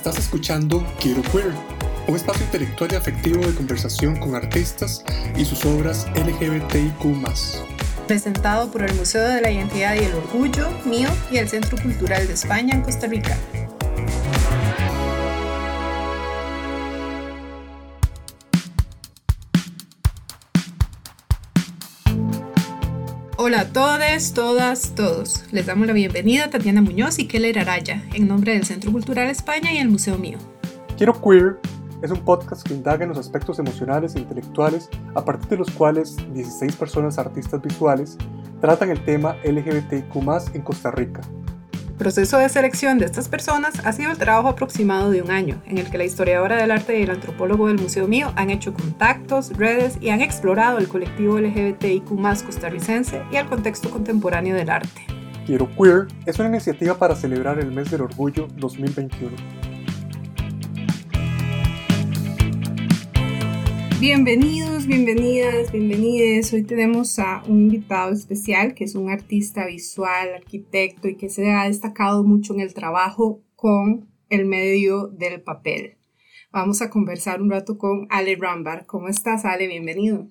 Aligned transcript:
Estás 0.00 0.16
escuchando 0.16 0.82
Quiero 0.98 1.20
Queer, 1.20 1.52
un 2.08 2.16
espacio 2.16 2.42
intelectual 2.46 2.90
y 2.90 2.94
afectivo 2.94 3.46
de 3.46 3.54
conversación 3.54 4.16
con 4.16 4.34
artistas 4.34 5.04
y 5.36 5.44
sus 5.44 5.62
obras 5.66 6.06
LGBTIQ. 6.14 7.04
Presentado 8.06 8.70
por 8.70 8.82
el 8.82 8.94
Museo 8.94 9.28
de 9.28 9.42
la 9.42 9.50
Identidad 9.50 9.96
y 9.96 9.98
el 9.98 10.14
Orgullo, 10.14 10.70
mío 10.86 11.10
y 11.30 11.36
el 11.36 11.50
Centro 11.50 11.76
Cultural 11.82 12.26
de 12.26 12.32
España 12.32 12.76
en 12.76 12.80
Costa 12.80 13.08
Rica. 13.08 13.36
Hola 23.50 23.62
a 23.62 23.72
todos, 23.72 24.32
todas, 24.32 24.94
todos. 24.94 25.42
Les 25.50 25.66
damos 25.66 25.84
la 25.88 25.92
bienvenida 25.92 26.44
a 26.44 26.50
Tatiana 26.50 26.82
Muñoz 26.82 27.18
y 27.18 27.26
Keller 27.26 27.58
Araya, 27.58 28.00
en 28.14 28.28
nombre 28.28 28.52
del 28.52 28.64
Centro 28.64 28.92
Cultural 28.92 29.28
España 29.28 29.72
y 29.72 29.78
el 29.78 29.88
Museo 29.88 30.16
Mío. 30.18 30.38
Quiero 30.96 31.20
Queer 31.20 31.58
es 32.00 32.12
un 32.12 32.20
podcast 32.20 32.64
que 32.64 32.74
indaga 32.74 33.02
en 33.02 33.08
los 33.08 33.18
aspectos 33.18 33.58
emocionales 33.58 34.14
e 34.14 34.20
intelectuales 34.20 34.88
a 35.16 35.24
partir 35.24 35.48
de 35.48 35.56
los 35.56 35.70
cuales 35.72 36.16
16 36.32 36.76
personas 36.76 37.18
artistas 37.18 37.60
visuales 37.60 38.16
tratan 38.60 38.90
el 38.90 39.04
tema 39.04 39.34
LGBTQ 39.42 40.54
en 40.54 40.62
Costa 40.62 40.92
Rica 40.92 41.20
proceso 42.00 42.38
de 42.38 42.48
selección 42.48 42.96
de 42.96 43.04
estas 43.04 43.28
personas 43.28 43.74
ha 43.84 43.92
sido 43.92 44.10
el 44.10 44.16
trabajo 44.16 44.48
aproximado 44.48 45.10
de 45.10 45.20
un 45.20 45.30
año, 45.30 45.60
en 45.66 45.76
el 45.76 45.90
que 45.90 45.98
la 45.98 46.04
historiadora 46.04 46.56
del 46.56 46.70
arte 46.70 46.98
y 46.98 47.02
el 47.02 47.10
antropólogo 47.10 47.68
del 47.68 47.78
Museo 47.78 48.08
Mío 48.08 48.32
han 48.36 48.48
hecho 48.48 48.72
contactos, 48.72 49.54
redes 49.58 49.98
y 50.00 50.08
han 50.08 50.22
explorado 50.22 50.78
el 50.78 50.88
colectivo 50.88 51.38
LGBTIQ 51.38 52.06
costarricense 52.46 53.22
y 53.30 53.36
el 53.36 53.46
contexto 53.46 53.90
contemporáneo 53.90 54.56
del 54.56 54.70
arte. 54.70 55.02
Quiero 55.44 55.68
Queer 55.76 56.08
es 56.24 56.38
una 56.38 56.48
iniciativa 56.48 56.96
para 56.96 57.14
celebrar 57.14 57.58
el 57.58 57.70
mes 57.70 57.90
del 57.90 58.00
orgullo 58.00 58.48
2021 58.56 59.69
Bienvenidos, 64.00 64.86
bienvenidas, 64.86 65.70
bienvenides. 65.72 66.54
Hoy 66.54 66.62
tenemos 66.62 67.18
a 67.18 67.42
un 67.46 67.60
invitado 67.60 68.14
especial 68.14 68.72
que 68.72 68.84
es 68.84 68.94
un 68.94 69.10
artista 69.10 69.66
visual, 69.66 70.32
arquitecto 70.34 71.06
y 71.06 71.18
que 71.18 71.28
se 71.28 71.52
ha 71.52 71.64
destacado 71.64 72.24
mucho 72.24 72.54
en 72.54 72.60
el 72.60 72.72
trabajo 72.72 73.42
con 73.56 74.08
el 74.30 74.46
medio 74.46 75.08
del 75.08 75.42
papel. 75.42 75.98
Vamos 76.50 76.80
a 76.80 76.88
conversar 76.88 77.42
un 77.42 77.50
rato 77.50 77.76
con 77.76 78.06
Ale 78.08 78.36
Rambar. 78.40 78.86
¿Cómo 78.86 79.08
estás, 79.08 79.44
Ale? 79.44 79.66
Bienvenido. 79.68 80.28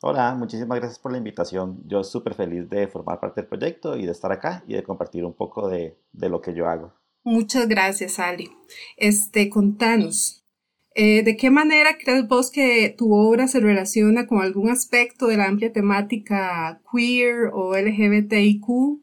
Hola, 0.00 0.34
muchísimas 0.34 0.78
gracias 0.78 0.98
por 0.98 1.12
la 1.12 1.18
invitación. 1.18 1.82
Yo 1.84 2.02
súper 2.02 2.32
feliz 2.32 2.70
de 2.70 2.88
formar 2.88 3.20
parte 3.20 3.42
del 3.42 3.48
proyecto 3.50 3.98
y 3.98 4.06
de 4.06 4.12
estar 4.12 4.32
acá 4.32 4.64
y 4.66 4.72
de 4.72 4.82
compartir 4.82 5.26
un 5.26 5.34
poco 5.34 5.68
de, 5.68 5.98
de 6.12 6.28
lo 6.30 6.40
que 6.40 6.54
yo 6.54 6.66
hago. 6.66 6.94
Muchas 7.22 7.68
gracias, 7.68 8.18
Ale. 8.18 8.48
Este, 8.96 9.50
contanos, 9.50 10.47
eh, 10.94 11.22
¿De 11.22 11.36
qué 11.36 11.50
manera 11.50 11.96
crees 11.98 12.26
vos 12.26 12.50
que 12.50 12.94
tu 12.96 13.12
obra 13.14 13.46
se 13.46 13.60
relaciona 13.60 14.26
con 14.26 14.40
algún 14.40 14.70
aspecto 14.70 15.26
de 15.26 15.36
la 15.36 15.46
amplia 15.46 15.72
temática 15.72 16.80
queer 16.90 17.50
o 17.52 17.76
LGBTIQ? 17.76 19.00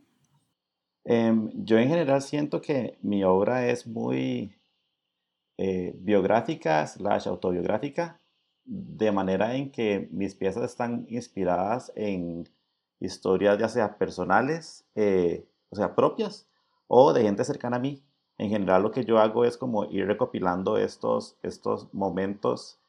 Em, 1.06 1.52
yo 1.54 1.78
en 1.78 1.88
general 1.88 2.22
siento 2.22 2.62
que 2.62 2.98
mi 3.02 3.24
obra 3.24 3.68
es 3.70 3.86
muy 3.86 4.56
eh, 5.58 5.94
biográfica 5.98 6.86
slash 6.86 7.28
autobiográfica, 7.28 8.20
de 8.66 9.12
manera 9.12 9.56
en 9.56 9.72
que 9.72 10.10
mis 10.12 10.36
piezas 10.36 10.64
están 10.64 11.06
inspiradas 11.10 11.94
en 11.96 12.50
historias 13.00 13.60
ya 13.60 13.70
sea 13.70 13.98
personales, 13.98 14.86
eh, 14.96 15.48
o 15.70 15.76
sea, 15.76 15.96
propias, 15.96 16.50
o 16.88 17.14
de 17.14 17.22
gente 17.22 17.44
cercana 17.44 17.78
a 17.78 17.80
mí 17.80 18.04
en 18.38 18.50
general 18.50 18.84
lo 18.84 18.92
que 18.92 19.06
yo 19.06 19.20
hago 19.20 19.46
es 19.46 19.58
como 19.58 19.86
ir 19.86 20.08
recopilando 20.08 20.78
estos, 20.78 21.38
estos 21.44 21.94
momentos 21.94 22.80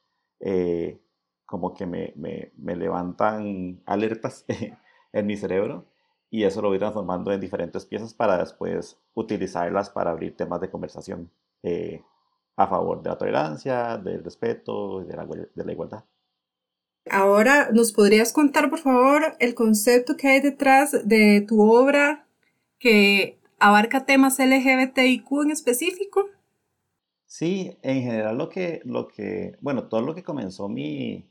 eh, 0.41 0.99
como 1.45 1.75
que 1.75 1.87
me, 1.87 2.13
me, 2.17 2.53
me, 2.57 2.75
levantan 2.75 3.81
alertas 3.87 4.45
en 5.13 5.27
mi 5.27 5.37
cerebro 5.37 5.85
y 6.31 6.45
eso 6.45 6.61
lo 6.61 6.69
voy 6.69 6.79
transformando 6.79 7.33
en 7.33 7.41
diferentes 7.41 7.87
piezas 7.87 8.13
para 8.13 8.39
después 8.39 8.99
utilizarlas 9.15 9.91
para 9.91 10.11
abrir 10.11 10.37
temas 10.37 10.61
de 10.61 10.71
conversación 10.71 11.31
eh, 11.63 12.03
a 12.57 12.67
favor 12.67 13.03
de 13.03 13.11
la 13.11 13.19
tolerancia, 13.19 13.97
del 13.99 14.25
respeto 14.25 15.03
y 15.03 15.05
de 15.07 15.17
la, 15.17 15.25
de 15.27 15.65
la 15.65 15.73
igualdad. 15.73 16.05
Ahora, 17.09 17.71
¿nos 17.73 17.93
podrías 17.93 18.33
contar, 18.33 18.69
por 18.69 18.81
favor, 18.81 19.37
el 19.39 19.55
concepto 19.55 20.17
que 20.17 20.29
hay 20.29 20.41
detrás 20.41 21.07
de 21.07 21.45
tu 21.47 21.63
obra 21.63 22.27
que 22.79 23.36
abarca 23.59 24.05
temas 24.07 24.39
LGBTIQ 24.39 25.27
en 25.45 25.51
específico? 25.51 26.25
Sí, 27.27 27.77
en 27.83 28.03
general 28.03 28.39
lo 28.39 28.49
que, 28.49 28.81
lo 28.85 29.09
que 29.09 29.57
bueno, 29.61 29.89
todo 29.89 30.01
lo 30.01 30.15
que 30.15 30.23
comenzó 30.23 30.69
mi, 30.69 31.29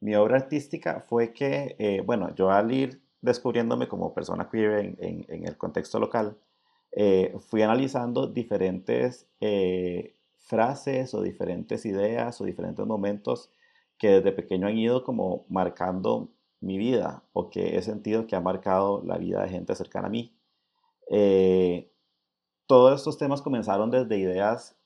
mi 0.00 0.14
obra 0.14 0.36
artística 0.36 1.04
fue 1.08 1.32
que, 1.32 1.76
eh, 1.78 2.02
bueno, 2.04 2.34
yo 2.34 2.50
al 2.50 2.72
ir 2.72 3.02
descubriéndome 3.20 3.88
como 3.88 4.14
persona 4.14 4.48
queer 4.50 4.96
en, 4.98 5.26
el 5.28 5.56
contexto 5.56 5.98
local, 5.98 6.38
eh, 6.92 7.34
fui 7.40 7.62
analizando 7.62 8.26
diferentes 8.26 9.26
eh, 9.40 10.14
frases 10.36 11.12
o 11.14 11.22
diferentes 11.22 11.84
ideas 11.86 12.40
o 12.40 12.44
diferentes 12.44 12.86
momentos 12.86 13.50
que 13.98 14.08
desde 14.08 14.32
pequeño 14.32 14.68
han 14.68 14.78
ido 14.78 15.02
como 15.04 15.44
marcando 15.48 16.30
mi 16.60 16.78
vida 16.78 17.22
o 17.32 17.50
que 17.50 17.76
he 17.76 17.82
sentido 17.82 18.26
que 18.26 18.36
ha 18.36 18.40
marcado 18.40 19.02
la 19.04 19.18
vida 19.18 19.42
de 19.42 19.48
gente 19.48 19.74
cercana 19.74 20.06
a 20.08 20.10
mí. 20.10 20.35
Eh, 21.10 21.92
todos 22.66 22.98
estos 22.98 23.18
temas 23.18 23.42
comenzaron 23.42 23.90
desde 23.90 24.18
ideas 24.18 24.76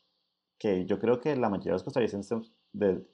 que 0.58 0.84
yo 0.84 0.98
creo 0.98 1.20
que 1.20 1.34
la 1.36 1.48
mayoría 1.48 1.72
de 1.72 1.76
los 1.76 1.84
costarricenses, 1.84 2.52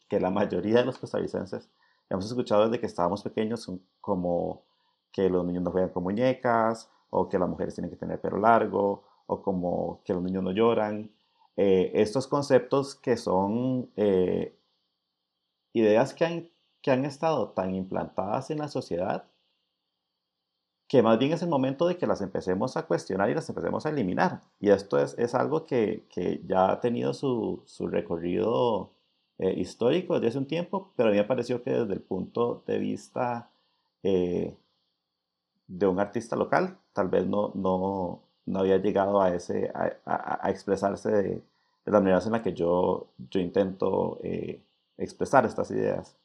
que 0.09 0.21
la 0.21 0.31
mayoría 0.31 0.79
de 0.79 0.85
los 0.85 0.99
costarricenses 0.99 1.71
hemos 2.11 2.27
escuchado 2.27 2.65
desde 2.65 2.81
que 2.81 2.87
estábamos 2.87 3.23
pequeños, 3.23 3.71
como 4.01 4.65
que 5.13 5.31
los 5.31 5.45
niños 5.45 5.63
no 5.63 5.71
juegan 5.71 5.91
con 5.91 6.03
muñecas, 6.03 6.91
o 7.11 7.29
que 7.29 7.39
las 7.39 7.49
mujeres 7.49 7.75
tienen 7.75 7.91
que 7.91 7.97
tener 7.97 8.21
pelo 8.21 8.39
largo, 8.39 9.05
o 9.27 9.43
como 9.43 10.03
que 10.05 10.13
los 10.13 10.23
niños 10.23 10.43
no 10.43 10.53
lloran. 10.53 11.11
Eh, 11.57 11.93
estos 11.95 12.27
conceptos 12.27 12.97
que 12.97 13.17
son 13.17 13.91
eh, 13.97 14.59
ideas 15.73 16.15
que 16.15 16.25
han, 16.25 16.51
que 16.83 16.91
han 16.91 17.05
estado 17.05 17.51
tan 17.51 17.75
implantadas 17.75 18.51
en 18.51 18.59
la 18.59 18.69
sociedad 18.69 19.29
que 20.89 21.03
más 21.03 21.19
bien 21.19 21.33
es 21.33 21.43
el 21.43 21.49
momento 21.49 21.87
de 21.87 21.97
que 21.97 22.07
las 22.07 22.21
empecemos 22.21 22.77
a 22.77 22.87
cuestionar 22.87 23.29
y 23.31 23.35
las 23.35 23.49
empecemos 23.49 23.87
a 23.87 23.91
eliminar. 23.91 24.43
Y 24.61 24.71
esto 24.71 24.99
es, 24.99 25.19
es 25.19 25.35
algo 25.35 25.65
que, 25.67 26.05
que, 26.09 26.41
ya 26.47 26.71
ha 26.73 26.81
tenido 26.81 27.13
su, 27.15 27.63
su 27.67 27.89
recorrido 27.89 28.91
eh, 29.39 29.55
histórico 29.57 30.15
desde 30.15 30.29
hace 30.29 30.39
un 30.39 30.47
tiempo, 30.47 30.93
pero 30.97 31.09
a 31.09 31.13
mí 31.13 31.19
me 31.19 31.25
pareció 31.25 31.63
que 31.63 31.71
desde 31.71 31.95
el 31.95 32.03
punto 32.03 32.63
de 32.67 32.79
vista 32.79 33.51
eh, 34.03 34.57
de 35.69 35.87
un 35.87 35.99
artista 36.01 36.37
local, 36.37 36.79
tal 36.93 37.09
vez 37.09 37.27
no, 37.27 37.51
no, 37.55 38.23
no 38.47 38.59
había 38.61 38.79
llegado 38.79 39.21
a, 39.21 39.35
ese, 39.35 39.71
a, 39.75 40.51
expresarse 40.51 41.11
de, 41.11 41.23
de, 41.23 41.43
la 41.93 42.01
manera 42.01 42.21
en 42.25 42.33
la 42.33 42.43
que 42.43 42.53
yo, 42.55 43.09
yo 43.31 43.41
intento 43.41 44.19
eh, 44.23 44.61
expresar 44.97 45.45
estas 45.45 45.71
ideas. 45.71 46.17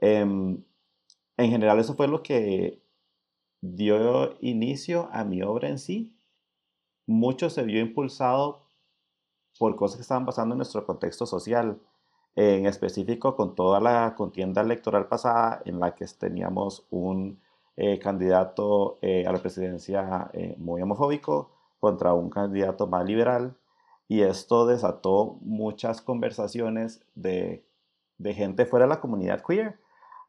Em, 0.00 0.62
en 1.36 1.50
general 1.50 1.78
eso 1.78 1.94
fue 1.94 2.08
lo 2.08 2.22
que 2.22 2.78
dio 3.64 4.36
inicio 4.40 5.08
a 5.12 5.24
mi 5.24 5.42
obra 5.42 5.68
en 5.68 5.78
sí. 5.78 6.14
Mucho 7.06 7.48
se 7.48 7.62
vio 7.62 7.80
impulsado 7.80 8.66
por 9.58 9.74
cosas 9.76 9.96
que 9.96 10.02
estaban 10.02 10.26
pasando 10.26 10.54
en 10.54 10.58
nuestro 10.58 10.84
contexto 10.84 11.24
social, 11.24 11.80
en 12.36 12.66
específico 12.66 13.36
con 13.36 13.54
toda 13.54 13.80
la 13.80 14.14
contienda 14.16 14.60
electoral 14.60 15.06
pasada 15.06 15.62
en 15.64 15.80
la 15.80 15.94
que 15.94 16.04
teníamos 16.18 16.86
un 16.90 17.40
eh, 17.76 17.98
candidato 17.98 18.98
eh, 19.00 19.26
a 19.26 19.32
la 19.32 19.38
presidencia 19.38 20.30
eh, 20.32 20.54
muy 20.58 20.82
homofóbico 20.82 21.50
contra 21.80 22.12
un 22.12 22.30
candidato 22.30 22.86
más 22.86 23.04
liberal 23.06 23.56
y 24.08 24.22
esto 24.22 24.66
desató 24.66 25.38
muchas 25.40 26.02
conversaciones 26.02 27.04
de, 27.14 27.64
de 28.18 28.34
gente 28.34 28.66
fuera 28.66 28.86
de 28.86 28.90
la 28.90 29.00
comunidad 29.00 29.42
queer 29.42 29.78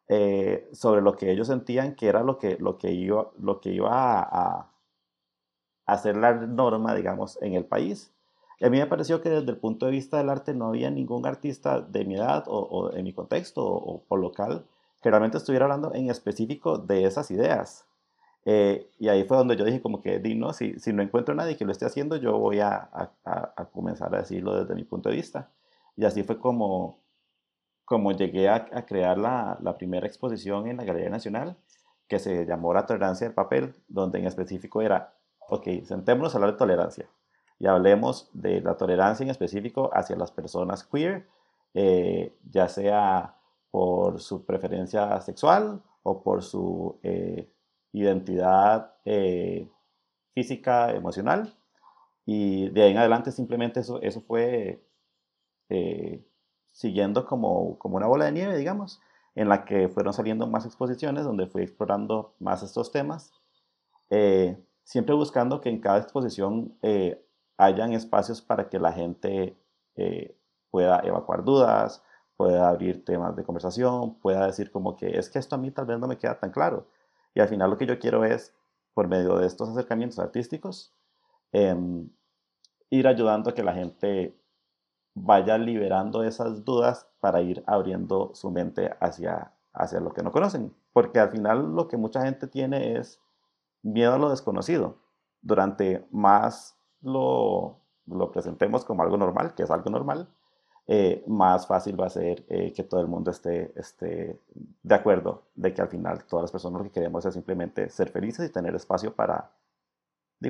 eh, 0.07 0.69
sobre 0.71 1.01
lo 1.01 1.15
que 1.15 1.31
ellos 1.31 1.47
sentían 1.47 1.95
que 1.95 2.07
era 2.07 2.21
lo 2.23 2.37
que, 2.37 2.57
lo 2.59 2.77
que 2.77 2.91
iba, 2.91 3.31
lo 3.39 3.59
que 3.59 3.71
iba 3.71 4.19
a, 4.19 4.71
hacer 5.85 6.17
la 6.17 6.33
norma, 6.33 6.95
digamos, 6.95 7.37
en 7.41 7.53
el 7.53 7.65
país. 7.65 8.11
Y 8.59 8.65
a 8.65 8.69
mí 8.69 8.77
me 8.79 8.87
pareció 8.87 9.21
que 9.21 9.29
desde 9.29 9.51
el 9.51 9.57
punto 9.57 9.85
de 9.85 9.91
vista 9.91 10.17
del 10.17 10.29
arte 10.29 10.53
no 10.53 10.67
había 10.67 10.89
ningún 10.89 11.25
artista 11.25 11.81
de 11.81 12.05
mi 12.05 12.15
edad 12.15 12.43
o, 12.47 12.91
en 12.93 13.03
mi 13.03 13.13
contexto 13.13 13.63
o, 13.63 14.03
o, 14.07 14.17
local 14.17 14.65
que 15.01 15.09
realmente 15.09 15.37
estuviera 15.37 15.65
hablando 15.65 15.93
en 15.93 16.09
específico 16.09 16.77
de 16.77 17.05
esas 17.05 17.29
ideas. 17.31 17.85
Eh, 18.45 18.89
y 18.99 19.09
ahí 19.09 19.23
fue 19.25 19.37
donde 19.37 19.55
yo 19.55 19.65
dije 19.65 19.81
como 19.81 20.01
que, 20.01 20.19
no, 20.35 20.53
si, 20.53 20.79
si 20.79 20.93
no 20.93 21.03
encuentro 21.03 21.33
a 21.33 21.37
nadie 21.37 21.57
que 21.57 21.65
lo 21.65 21.71
esté 21.71 21.85
haciendo, 21.85 22.15
yo 22.15 22.37
voy 22.37 22.59
a, 22.59 22.75
a, 22.75 23.11
a 23.55 23.65
comenzar 23.65 24.13
a 24.15 24.19
decirlo 24.19 24.55
desde 24.55 24.75
mi 24.75 24.83
punto 24.83 25.09
de 25.09 25.15
vista. 25.15 25.49
Y 25.97 26.05
así 26.05 26.23
fue 26.23 26.39
como, 26.39 26.99
como 27.85 28.11
llegué 28.11 28.49
a, 28.49 28.65
crear 28.85 29.17
la, 29.17 29.57
la, 29.61 29.77
primera 29.77 30.07
exposición 30.07 30.67
en 30.67 30.77
la 30.77 30.83
Galería 30.83 31.09
Nacional, 31.09 31.55
que 32.07 32.19
se 32.19 32.45
llamó 32.45 32.73
La 32.73 32.85
Tolerancia 32.85 33.27
del 33.27 33.35
Papel, 33.35 33.75
donde 33.87 34.19
en 34.19 34.25
específico 34.25 34.81
era, 34.81 35.13
ok, 35.49 35.67
sentémonos 35.83 36.33
a 36.33 36.37
hablar 36.37 36.53
de 36.53 36.57
tolerancia. 36.57 37.05
y 37.59 37.67
hablemos 37.67 38.29
de 38.33 38.61
la 38.61 38.75
tolerancia 38.75 39.23
en 39.23 39.29
específico 39.29 39.89
hacia 39.93 40.15
las 40.17 40.31
personas 40.31 40.83
queer, 40.83 41.27
eh, 41.73 42.35
ya 42.51 42.67
sea 42.67 43.35
por 43.71 44.19
su 44.19 44.45
preferencia 44.45 45.21
sexual 45.21 45.81
o 46.03 46.21
por 46.23 46.43
su 46.43 46.99
eh, 47.03 47.49
identidad 47.93 48.95
eh, 49.05 49.69
física, 50.33 50.91
emocional. 50.91 51.53
Y 52.25 52.69
de 52.69 52.83
ahí 52.83 52.91
en 52.91 52.97
adelante 52.97 53.31
simplemente 53.31 53.81
eso, 53.81 54.01
eso 54.01 54.21
fue 54.21 54.81
siguiendo 56.75 57.25
como, 57.25 57.79
como 57.79 57.95
una 57.95 58.05
bola 58.05 58.25
de 58.25 58.33
nieve, 58.33 58.57
digamos, 58.57 59.01
en 59.33 59.47
la 59.47 59.63
que 59.63 59.87
fueron 59.87 60.13
saliendo 60.13 60.45
más 60.45 60.65
exposiciones, 60.65 61.23
donde 61.23 61.47
fui 61.47 61.63
explorando 61.63 62.35
más 62.39 62.63
estos 62.63 62.91
temas, 62.91 63.31
siempre 64.83 65.15
buscando 65.15 65.61
que 65.61 65.69
en 65.69 65.79
cada 65.79 65.99
exposición 65.99 66.77
hayan 67.57 67.93
espacios 67.93 68.41
para 68.41 68.69
que 68.69 68.79
la 68.79 68.91
gente 68.91 69.57
eh, 69.95 70.37
pueda 70.69 70.99
evacuar 71.03 71.43
dudas, 71.43 72.03
pueda 72.35 72.67
abrir 72.67 73.05
temas 73.05 73.35
de 73.35 73.43
conversación, 73.43 74.15
pueda 74.19 74.45
decir 74.45 74.71
como 74.71 74.97
que 74.97 75.17
es 75.17 75.29
que 75.29 75.39
esto 75.39 75.55
a 75.55 75.57
mí 75.57 75.71
tal 75.71 75.85
vez 75.85 75.99
no 75.99 76.07
me 76.07 76.17
queda 76.17 76.37
tan 76.37 76.51
claro. 76.51 76.87
Y 77.33 77.39
al 77.39 77.47
final 77.47 77.69
lo 77.69 77.77
que 77.77 77.85
yo 77.85 77.97
quiero 77.97 78.25
es, 78.25 78.53
por 78.93 79.07
medio 79.07 79.37
de 79.37 79.47
estos 79.47 79.69
acercamientos 79.69 80.19
artísticos, 80.19 80.93
em, 81.51 82.09
ir 82.89 83.07
ayudando 83.07 83.49
a 83.49 83.53
que 83.53 83.63
la 83.63 83.73
gente 83.73 84.37
vaya 85.15 85.57
liberando 85.57 86.23
esas 86.23 86.63
dudas 86.63 87.07
para 87.19 87.41
ir 87.41 87.63
abriendo 87.65 88.31
su 88.35 88.51
mente 88.51 88.91
hacia, 88.99 89.53
hacia 89.73 89.99
lo 89.99 90.13
que 90.13 90.21
no 90.21 90.31
conocen. 90.31 90.75
Porque 90.93 91.19
al 91.19 91.31
final 91.31 91.73
lo 91.75 91.87
que 91.87 91.97
mucha 91.97 92.21
gente 92.23 92.47
tiene 92.47 92.97
es 92.97 93.19
miedo 93.81 94.13
a 94.13 94.17
lo 94.17 94.29
desconocido. 94.29 94.97
Durante 95.41 96.05
más 96.11 96.77
lo, 97.01 97.79
lo 98.05 98.31
presentemos 98.31 98.85
como 98.85 99.03
algo 99.03 99.17
normal, 99.17 99.55
que 99.55 99.63
es 99.63 99.71
algo 99.71 99.89
normal, 99.89 100.27
eh, 100.87 101.23
más 101.27 101.65
fácil 101.65 101.99
va 101.99 102.05
a 102.05 102.09
ser 102.09 102.45
eh, 102.47 102.71
que 102.73 102.83
todo 102.83 103.01
el 103.01 103.07
mundo 103.07 103.31
esté, 103.31 103.73
esté 103.79 104.39
de 104.83 104.95
acuerdo 104.95 105.45
de 105.55 105.73
que 105.73 105.81
al 105.81 105.87
final 105.87 106.25
todas 106.25 106.43
las 106.43 106.51
personas 106.51 106.79
lo 106.79 106.83
que 106.85 106.91
queremos 106.91 107.25
es 107.25 107.33
simplemente 107.33 107.89
ser 107.89 108.09
felices 108.09 108.47
y 108.47 108.51
tener 108.51 108.75
espacio 108.75 109.15
para, 109.15 109.49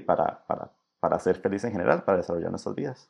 para, 0.06 0.46
para, 0.46 0.72
para 1.00 1.20
ser 1.20 1.38
felices 1.38 1.66
en 1.66 1.72
general, 1.74 2.04
para 2.04 2.18
desarrollar 2.18 2.50
nuestras 2.50 2.76
vidas. 2.76 3.10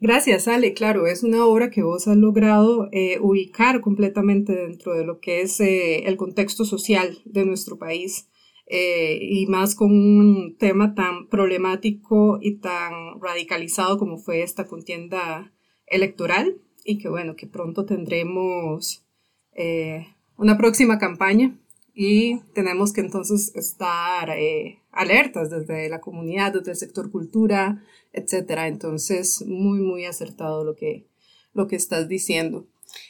Gracias, 0.00 0.46
Ale. 0.46 0.74
Claro, 0.74 1.06
es 1.06 1.22
una 1.22 1.44
obra 1.44 1.70
que 1.70 1.82
vos 1.82 2.06
has 2.06 2.16
logrado 2.16 2.88
eh, 2.92 3.18
ubicar 3.20 3.80
completamente 3.80 4.54
dentro 4.54 4.94
de 4.94 5.04
lo 5.04 5.18
que 5.18 5.40
es 5.40 5.60
el 5.60 6.16
contexto 6.16 6.64
social 6.64 7.18
de 7.24 7.44
nuestro 7.44 7.78
país. 7.78 8.28
Eh, 8.70 9.18
y 9.22 9.46
más 9.46 9.74
con 9.74 9.92
un 9.92 10.56
tema 10.58 10.94
tan 10.94 11.28
problemático 11.28 12.38
y 12.40 12.56
tan 12.56 13.18
radicalizado 13.18 13.98
como 13.98 14.18
fue 14.18 14.42
esta 14.42 14.66
contienda 14.66 15.54
electoral 15.86 16.60
y 16.84 16.98
que 16.98 17.08
bueno, 17.08 17.34
que 17.34 17.46
pronto 17.46 17.86
tendremos 17.86 19.06
eh, 19.52 20.06
una 20.36 20.58
próxima 20.58 20.98
campaña 20.98 21.58
y 22.00 22.38
tenemos 22.54 22.92
que 22.92 23.00
entonces 23.00 23.50
estar 23.56 24.30
eh, 24.30 24.78
alertas 24.92 25.50
desde 25.50 25.88
la 25.88 26.00
comunidad, 26.00 26.52
desde 26.52 26.70
el 26.70 26.76
sector 26.76 27.10
cultura, 27.10 27.82
etcétera. 28.12 28.68
Entonces, 28.68 29.44
muy, 29.44 29.80
muy 29.80 30.04
acertado 30.04 30.62
lo 30.62 30.76
que, 30.76 31.08
lo 31.54 31.66
que 31.66 31.74
estás 31.74 32.06
diciendo. 32.06 32.68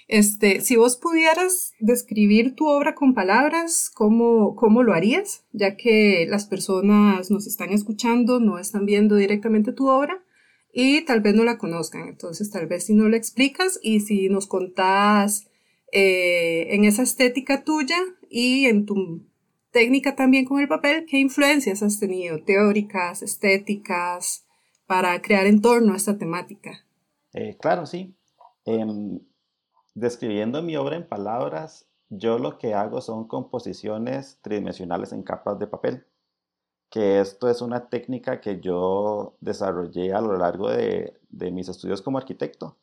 Este, 0.09 0.63
si 0.63 0.77
vos 0.77 0.97
pudieras 0.97 1.75
describir 1.81 2.55
tu 2.55 2.67
obra 2.67 2.95
con 2.95 3.13
palabras, 3.13 3.91
¿cómo, 3.95 4.57
¿cómo 4.57 4.83
lo 4.83 4.95
harías? 4.95 5.45
Ya 5.53 5.77
que 5.77 6.27
las 6.27 6.47
personas 6.47 7.31
nos 7.31 7.47
están 7.47 7.75
escuchando, 7.75 8.41
no 8.41 8.59
están 8.59 8.87
viendo 8.87 9.17
directamente 9.17 9.75
tu 9.75 9.91
obra 9.91 10.25
y 10.73 11.03
tal 11.03 11.21
vez 11.21 11.35
no 11.35 11.45
la 11.45 11.59
conozcan. 11.59 12.09
Entonces, 12.09 12.51
tal 12.51 12.67
vez 12.67 12.87
si 12.87 12.95
no 12.95 13.07
la 13.11 13.19
explicas 13.19 13.79
y 13.83 14.01
si 14.01 14.31
nos 14.31 14.47
contás 14.47 15.47
eh, 15.93 16.75
en 16.75 16.85
esa 16.85 17.03
estética 17.03 17.65
tuya 17.65 17.99
y 18.29 18.67
en 18.67 18.87
tu 18.87 19.27
técnica 19.71 20.17
también 20.17 20.45
con 20.45 20.61
el 20.61 20.69
papel, 20.69 21.07
¿qué 21.07 21.19
influencias 21.19 21.83
has 21.83 22.01
tenido, 22.01 22.43
teóricas, 22.43 23.23
estéticas, 23.23 24.47
para 24.87 25.21
crear 25.21 25.47
en 25.47 25.61
torno 25.61 25.93
a 25.93 25.97
esta 25.97 26.17
temática? 26.17 26.85
Eh, 27.35 27.57
claro, 27.61 27.87
sí. 27.87 28.15
Em, 28.65 29.21
Describiendo 29.99 30.63
mi 30.63 30.77
obra 30.77 30.95
en 30.95 31.09
palabras, 31.09 31.89
yo 32.09 32.39
lo 32.39 32.57
que 32.57 32.73
hago 32.73 33.01
son 33.01 33.27
composiciones 33.27 34.39
tridimensionales 34.43 35.13
en 35.13 35.25
capas 35.25 35.59
de 35.59 35.67
papel, 35.67 36.07
que 36.89 37.19
esto 37.19 37.51
es 37.51 37.61
una 37.63 37.89
técnica 37.89 38.41
que 38.41 38.61
yo 38.61 39.37
desarrollé 39.41 40.13
a 40.13 40.21
lo 40.21 40.37
largo 40.37 40.71
de, 40.71 41.19
mis 41.31 41.69
estudios 41.69 42.01
como 42.01 42.17
arquitecto. 42.17 42.77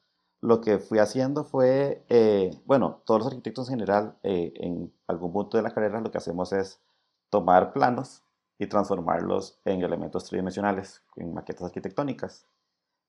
Lo 0.45 0.61
que 0.61 0.77
fui 0.77 0.99
haciendo 0.99 1.43
fue, 1.43 2.05
eh, 2.07 2.51
bueno, 2.67 3.01
todos 3.03 3.21
los 3.21 3.27
arquitectos 3.29 3.67
en 3.67 3.79
general, 3.79 4.15
eh, 4.21 4.53
en 4.57 4.93
algún 5.07 5.33
punto 5.33 5.57
de 5.57 5.63
la 5.63 5.71
carrera 5.71 6.01
lo 6.01 6.11
que 6.11 6.19
hacemos 6.19 6.53
es 6.53 6.79
tomar 7.31 7.73
planos 7.73 8.21
y 8.59 8.67
transformarlos 8.67 9.59
en 9.65 9.81
elementos 9.81 10.25
tridimensionales, 10.25 11.01
en 11.15 11.33
maquetas 11.33 11.63
arquitectónicas. 11.63 12.45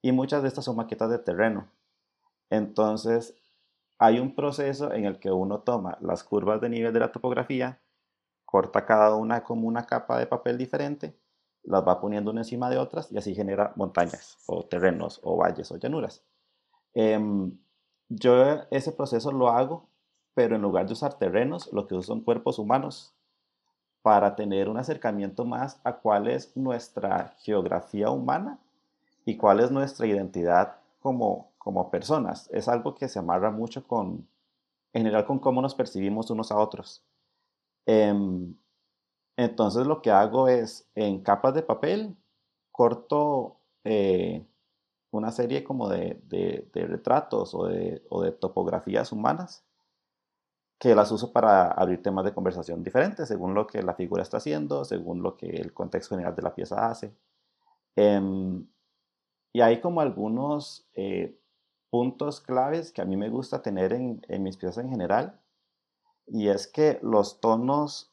Y 0.00 0.12
muchas 0.12 0.40
de 0.40 0.48
estas 0.48 0.64
son 0.64 0.76
maquetas 0.76 1.10
de 1.10 1.18
terreno. 1.18 1.68
Entonces, 2.48 3.34
hay 3.98 4.18
un 4.18 4.34
proceso 4.34 4.94
en 4.94 5.04
el 5.04 5.18
que 5.18 5.30
uno 5.30 5.60
toma 5.60 5.98
las 6.00 6.24
curvas 6.24 6.62
de 6.62 6.70
nivel 6.70 6.94
de 6.94 7.00
la 7.00 7.12
topografía, 7.12 7.82
corta 8.46 8.86
cada 8.86 9.14
una 9.14 9.44
como 9.44 9.68
una 9.68 9.84
capa 9.84 10.18
de 10.18 10.26
papel 10.26 10.56
diferente, 10.56 11.14
las 11.64 11.86
va 11.86 12.00
poniendo 12.00 12.30
una 12.30 12.40
encima 12.40 12.70
de 12.70 12.78
otras 12.78 13.12
y 13.12 13.18
así 13.18 13.34
genera 13.34 13.74
montañas 13.76 14.38
o 14.46 14.64
terrenos 14.64 15.20
o 15.22 15.36
valles 15.36 15.70
o 15.70 15.76
llanuras. 15.76 16.24
Em, 16.98 17.52
yo 18.08 18.32
ese 18.70 18.90
proceso 18.90 19.30
lo 19.30 19.50
hago, 19.50 19.86
pero 20.32 20.56
en 20.56 20.62
lugar 20.62 20.86
de 20.86 20.94
usar 20.94 21.18
terrenos, 21.18 21.70
lo 21.70 21.86
que 21.86 21.94
uso 21.94 22.14
son 22.14 22.22
cuerpos 22.22 22.58
humanos 22.58 23.14
para 24.00 24.34
tener 24.34 24.70
un 24.70 24.78
acercamiento 24.78 25.44
más 25.44 25.78
a 25.84 25.98
cuál 25.98 26.26
es 26.26 26.56
nuestra 26.56 27.34
geografía 27.40 28.08
humana 28.08 28.58
y 29.26 29.36
cuál 29.36 29.60
es 29.60 29.70
nuestra 29.70 30.06
identidad 30.06 30.76
como, 31.00 31.50
como 31.58 31.90
personas. 31.90 32.48
Es 32.50 32.66
algo 32.66 32.94
que 32.94 33.08
se 33.08 33.18
amarra 33.18 33.50
mucho 33.50 33.86
con, 33.86 34.26
en 34.94 35.02
general, 35.02 35.26
con 35.26 35.38
cómo 35.38 35.60
nos 35.60 35.74
percibimos 35.74 36.30
unos 36.30 36.50
a 36.50 36.56
otros. 36.56 37.04
Em, 37.84 38.54
entonces 39.36 39.86
lo 39.86 40.00
que 40.00 40.10
hago 40.10 40.48
es, 40.48 40.88
en 40.94 41.20
capas 41.22 41.52
de 41.52 41.62
papel, 41.62 42.16
corto 42.72 43.58
eh, 43.84 44.46
una 45.16 45.32
serie 45.32 45.64
como 45.64 45.88
de, 45.88 46.20
retratos 46.74 47.54
o 47.54 47.66
de, 47.66 48.02
o 48.10 48.22
de, 48.22 48.32
topografías 48.32 49.12
humanas 49.12 49.64
que 50.78 50.94
las 50.94 51.10
uso 51.10 51.32
para 51.32 51.70
abrir 51.70 52.02
temas 52.02 52.24
de 52.24 52.34
conversación 52.34 52.82
diferentes 52.82 53.28
según 53.28 53.54
lo 53.54 53.66
que 53.66 53.82
la 53.82 53.94
figura 53.94 54.22
está 54.22 54.36
haciendo, 54.36 54.84
según 54.84 55.22
lo 55.22 55.36
que 55.36 55.48
el 55.48 55.72
contexto 55.72 56.14
general 56.14 56.36
de 56.36 56.42
la 56.42 56.54
pieza 56.54 56.88
hace. 56.88 57.14
Em, 57.96 58.66
y 59.52 59.62
hay 59.62 59.80
como 59.80 60.02
algunos 60.02 60.86
eh, 60.94 61.40
puntos 61.90 62.42
claves 62.42 62.92
que 62.92 63.00
a 63.00 63.06
mí 63.06 63.16
me 63.16 63.30
gusta 63.30 63.62
tener 63.62 63.94
en, 63.94 64.20
mis 64.42 64.58
piezas 64.58 64.84
en 64.84 64.90
general. 64.90 65.40
Y 66.26 66.48
es 66.48 66.66
que 66.66 66.98
los 67.02 67.40
tonos 67.40 68.12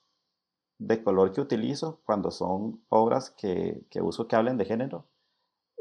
de 0.78 1.04
color 1.04 1.34
que 1.34 1.42
utilizo 1.42 2.00
cuando 2.06 2.32
son 2.32 2.82
obras 2.88 3.30
que, 3.32 3.86
uso 4.02 4.28
que 4.28 4.36
hablen 4.38 4.58
de 4.58 4.66
género, 4.66 5.06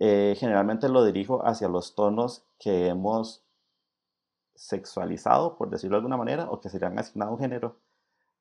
eh, 0.04 0.34
generalmente 0.36 0.88
lo 0.88 1.04
dirijo 1.04 1.46
hacia 1.46 1.68
los 1.68 1.94
tonos 1.94 2.44
que 2.58 2.88
hemos 2.88 3.44
sexualizado, 4.56 5.56
por 5.56 5.70
decirlo 5.70 5.94
de 5.94 5.98
alguna 5.98 6.16
manera, 6.16 6.50
o 6.50 6.60
que 6.60 6.70
se 6.70 6.80
le 6.80 6.86
han 6.86 6.98
asignado 6.98 7.30
un 7.30 7.38
género, 7.38 7.76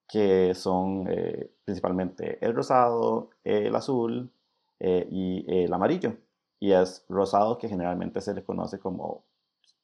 que 0.07 0.55
son 0.55 1.05
eh, 1.07 1.51
principalmente 1.63 2.43
el 2.43 2.55
rosado, 2.55 3.29
el 3.43 3.75
azul 3.75 4.31
eh, 4.79 5.07
y 5.11 5.45
el 5.63 5.71
amarillo. 5.71 6.17
Y 6.59 6.71
es 6.71 7.05
rosado 7.07 7.59
que 7.59 7.69
generalmente 7.69 8.21
se 8.21 8.33
le 8.33 8.43
conoce 8.43 8.79
como 8.79 9.25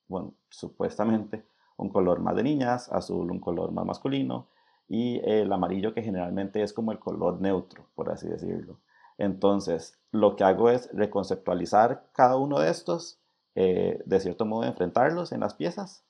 bueno, 0.07 0.33
supuestamente 0.49 1.45
un 1.77 1.89
color 1.89 2.21
más 2.21 2.35
de 2.35 2.41
niñas, 2.41 2.91
azul 2.91 3.29
un 3.29 3.39
color 3.39 3.71
más 3.71 3.85
masculino 3.85 4.47
y 4.87 5.21
el 5.23 5.53
amarillo 5.53 5.93
que 5.93 6.01
generalmente 6.01 6.63
es 6.63 6.73
como 6.73 6.91
el 6.91 6.97
color 6.97 7.39
neutro, 7.39 7.85
por 7.93 8.09
así 8.09 8.27
decirlo. 8.27 8.79
Entonces, 9.17 9.99
lo 10.11 10.35
que 10.35 10.43
hago 10.43 10.69
es 10.69 10.89
reconceptualizar 10.93 12.07
cada 12.13 12.37
uno 12.37 12.59
de 12.59 12.69
estos, 12.69 13.19
eh, 13.55 14.01
de 14.05 14.19
cierto 14.19 14.45
modo 14.45 14.63
enfrentarlos 14.63 15.31
en 15.31 15.39
las 15.39 15.55
piezas, 15.55 16.03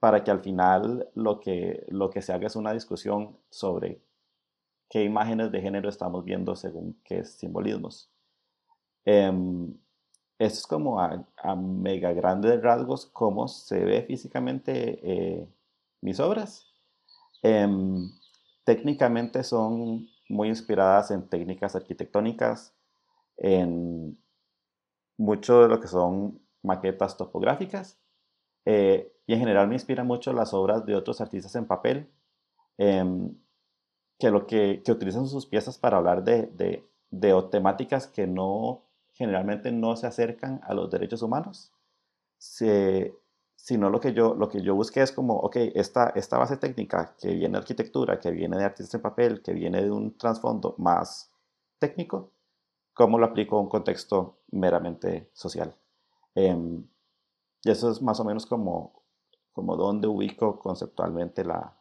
para 0.00 0.24
que 0.24 0.30
al 0.30 0.40
final 0.40 1.08
lo 1.14 1.40
que, 1.40 1.84
lo 1.88 2.10
que 2.10 2.22
se 2.22 2.32
haga 2.32 2.46
es 2.46 2.56
una 2.56 2.72
discusión 2.72 3.36
sobre 3.50 4.00
qué 4.88 5.02
imágenes 5.02 5.50
de 5.50 5.60
género 5.60 5.88
estamos 5.88 6.24
viendo 6.24 6.56
según 6.56 6.98
qué 7.04 7.24
simbolismos. 7.24 8.10
Em, 9.04 9.74
esto 10.38 10.58
es 10.58 10.66
como 10.66 11.00
a, 11.00 11.26
mega 11.56 12.12
grandes 12.12 12.60
rasgos 12.62 13.06
cómo 13.06 13.48
se 13.48 13.84
ve 13.84 14.02
físicamente 14.02 15.00
eh, 15.02 15.48
mis 16.00 16.20
obras. 16.20 16.66
Em, 17.42 18.10
técnicamente 18.64 19.44
son 19.44 20.08
muy 20.28 20.48
inspiradas 20.48 21.10
en 21.10 21.28
técnicas 21.28 21.76
arquitectónicas, 21.76 22.74
en 23.36 24.18
mucho 25.16 25.62
de 25.62 25.68
lo 25.68 25.80
que 25.80 25.88
son 25.88 26.40
maquetas 26.62 27.16
topográficas 27.16 27.98
eh, 28.64 29.12
y 29.26 29.34
en 29.34 29.40
general 29.40 29.68
me 29.68 29.74
inspira 29.74 30.04
mucho 30.04 30.32
las 30.32 30.54
obras 30.54 30.84
de 30.86 30.96
otros 30.96 31.20
artistas 31.20 31.54
en 31.56 31.66
papel 31.66 32.10
em, 32.78 33.36
que, 34.18 34.30
lo 34.30 34.46
que, 34.46 34.82
que, 34.84 34.92
utilizan 34.92 35.26
sus 35.26 35.46
piezas 35.46 35.78
para 35.78 35.98
hablar 35.98 36.24
de, 36.24 36.46
de, 36.46 36.88
de 37.10 37.42
temáticas 37.50 38.06
que 38.06 38.26
no 38.26 38.84
generalmente 39.12 39.70
no 39.70 39.96
se 39.96 40.06
acercan 40.06 40.60
a 40.64 40.74
los 40.74 40.90
derechos 40.90 41.22
humanos, 41.22 41.72
se, 42.38 43.14
sino 43.56 43.90
lo 43.90 44.00
que 44.00 44.12
yo, 44.12 44.34
lo 44.34 44.48
que 44.48 44.62
yo 44.62 44.74
busqué 44.74 45.02
es 45.02 45.12
como, 45.12 45.36
ok, 45.36 45.56
esta, 45.74 46.10
esta 46.10 46.38
base 46.38 46.56
técnica 46.56 47.14
que 47.18 47.28
viene 47.28 47.52
de 47.52 47.58
arquitectura, 47.58 48.20
que 48.20 48.30
viene 48.30 48.58
de 48.58 48.64
artistas 48.64 48.94
en 48.94 49.02
papel, 49.02 49.42
que 49.42 49.52
viene 49.52 49.82
de 49.82 49.90
un 49.90 50.16
trasfondo 50.18 50.74
más 50.78 51.32
técnico, 51.78 52.30
¿cómo 52.92 53.18
lo 53.18 53.26
aplico 53.26 53.56
a 53.56 53.60
un 53.60 53.68
contexto 53.68 54.38
meramente 54.50 55.30
social? 55.32 55.74
Em, 56.34 56.84
y 57.62 57.70
eso 57.70 57.90
es 57.90 58.02
más 58.02 58.20
o 58.20 58.24
menos 58.24 58.44
como, 58.46 59.02
como 59.52 59.76
donde 59.76 60.08
ubico 60.08 60.58
conceptualmente 60.58 61.44
la, 61.44 61.74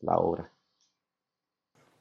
la 0.00 0.18
obra. 0.18 0.50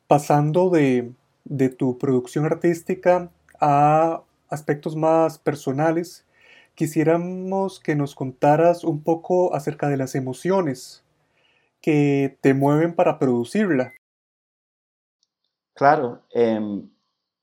Pasando 0.08 0.70
de, 0.70 1.14
de 1.44 1.70
tu 1.70 1.98
producción 1.98 2.46
artística 2.46 3.30
a 3.60 4.24
aspectos 4.50 4.96
más 4.96 5.38
personales, 5.38 6.26
quisiéramos 6.76 7.80
que 7.80 7.96
nos 7.96 8.16
contaras 8.16 8.84
un 8.84 9.04
poco 9.04 9.56
acerca 9.56 9.90
de 9.90 9.98
las 9.98 10.16
emociones 10.16 11.04
que 11.82 12.38
te 12.42 12.54
mueven 12.54 12.96
para 12.96 13.20
producirla. 13.20 13.94
Claro, 15.74 16.24
em, 16.32 16.90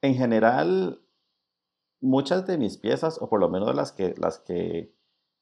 en 0.03 0.15
general, 0.15 1.01
muchas 2.01 2.47
de 2.47 2.59
mis 2.59 2.77
piezas, 2.79 3.19
o 3.21 3.29
por 3.29 3.41
lo 3.41 3.49
menos 3.49 3.75
las 3.75 3.93
que, 3.93 4.15
las 4.19 4.39
que 4.41 4.93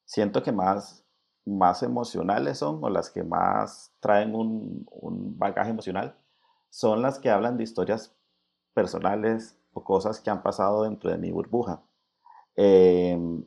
siento 0.05 0.43
que 0.43 0.51
más, 0.51 1.05
más 1.45 1.83
emocionales 1.83 2.59
son, 2.59 2.83
o 2.83 2.89
las 2.89 3.09
que 3.09 3.23
más 3.23 3.93
traen 3.99 4.35
un, 4.35 4.85
un 4.91 5.37
bagaje 5.37 5.71
emocional, 5.71 6.15
son 6.69 7.01
las 7.01 7.19
que 7.19 7.29
hablan 7.29 7.57
de 7.57 7.63
historias 7.63 8.15
personales 8.73 9.57
o 9.73 9.83
cosas 9.83 10.21
que 10.21 10.29
han 10.29 10.43
pasado 10.43 10.83
dentro 10.83 11.09
de 11.11 11.17
mi 11.17 11.31
burbuja. 11.31 11.81
Em, 12.55 13.45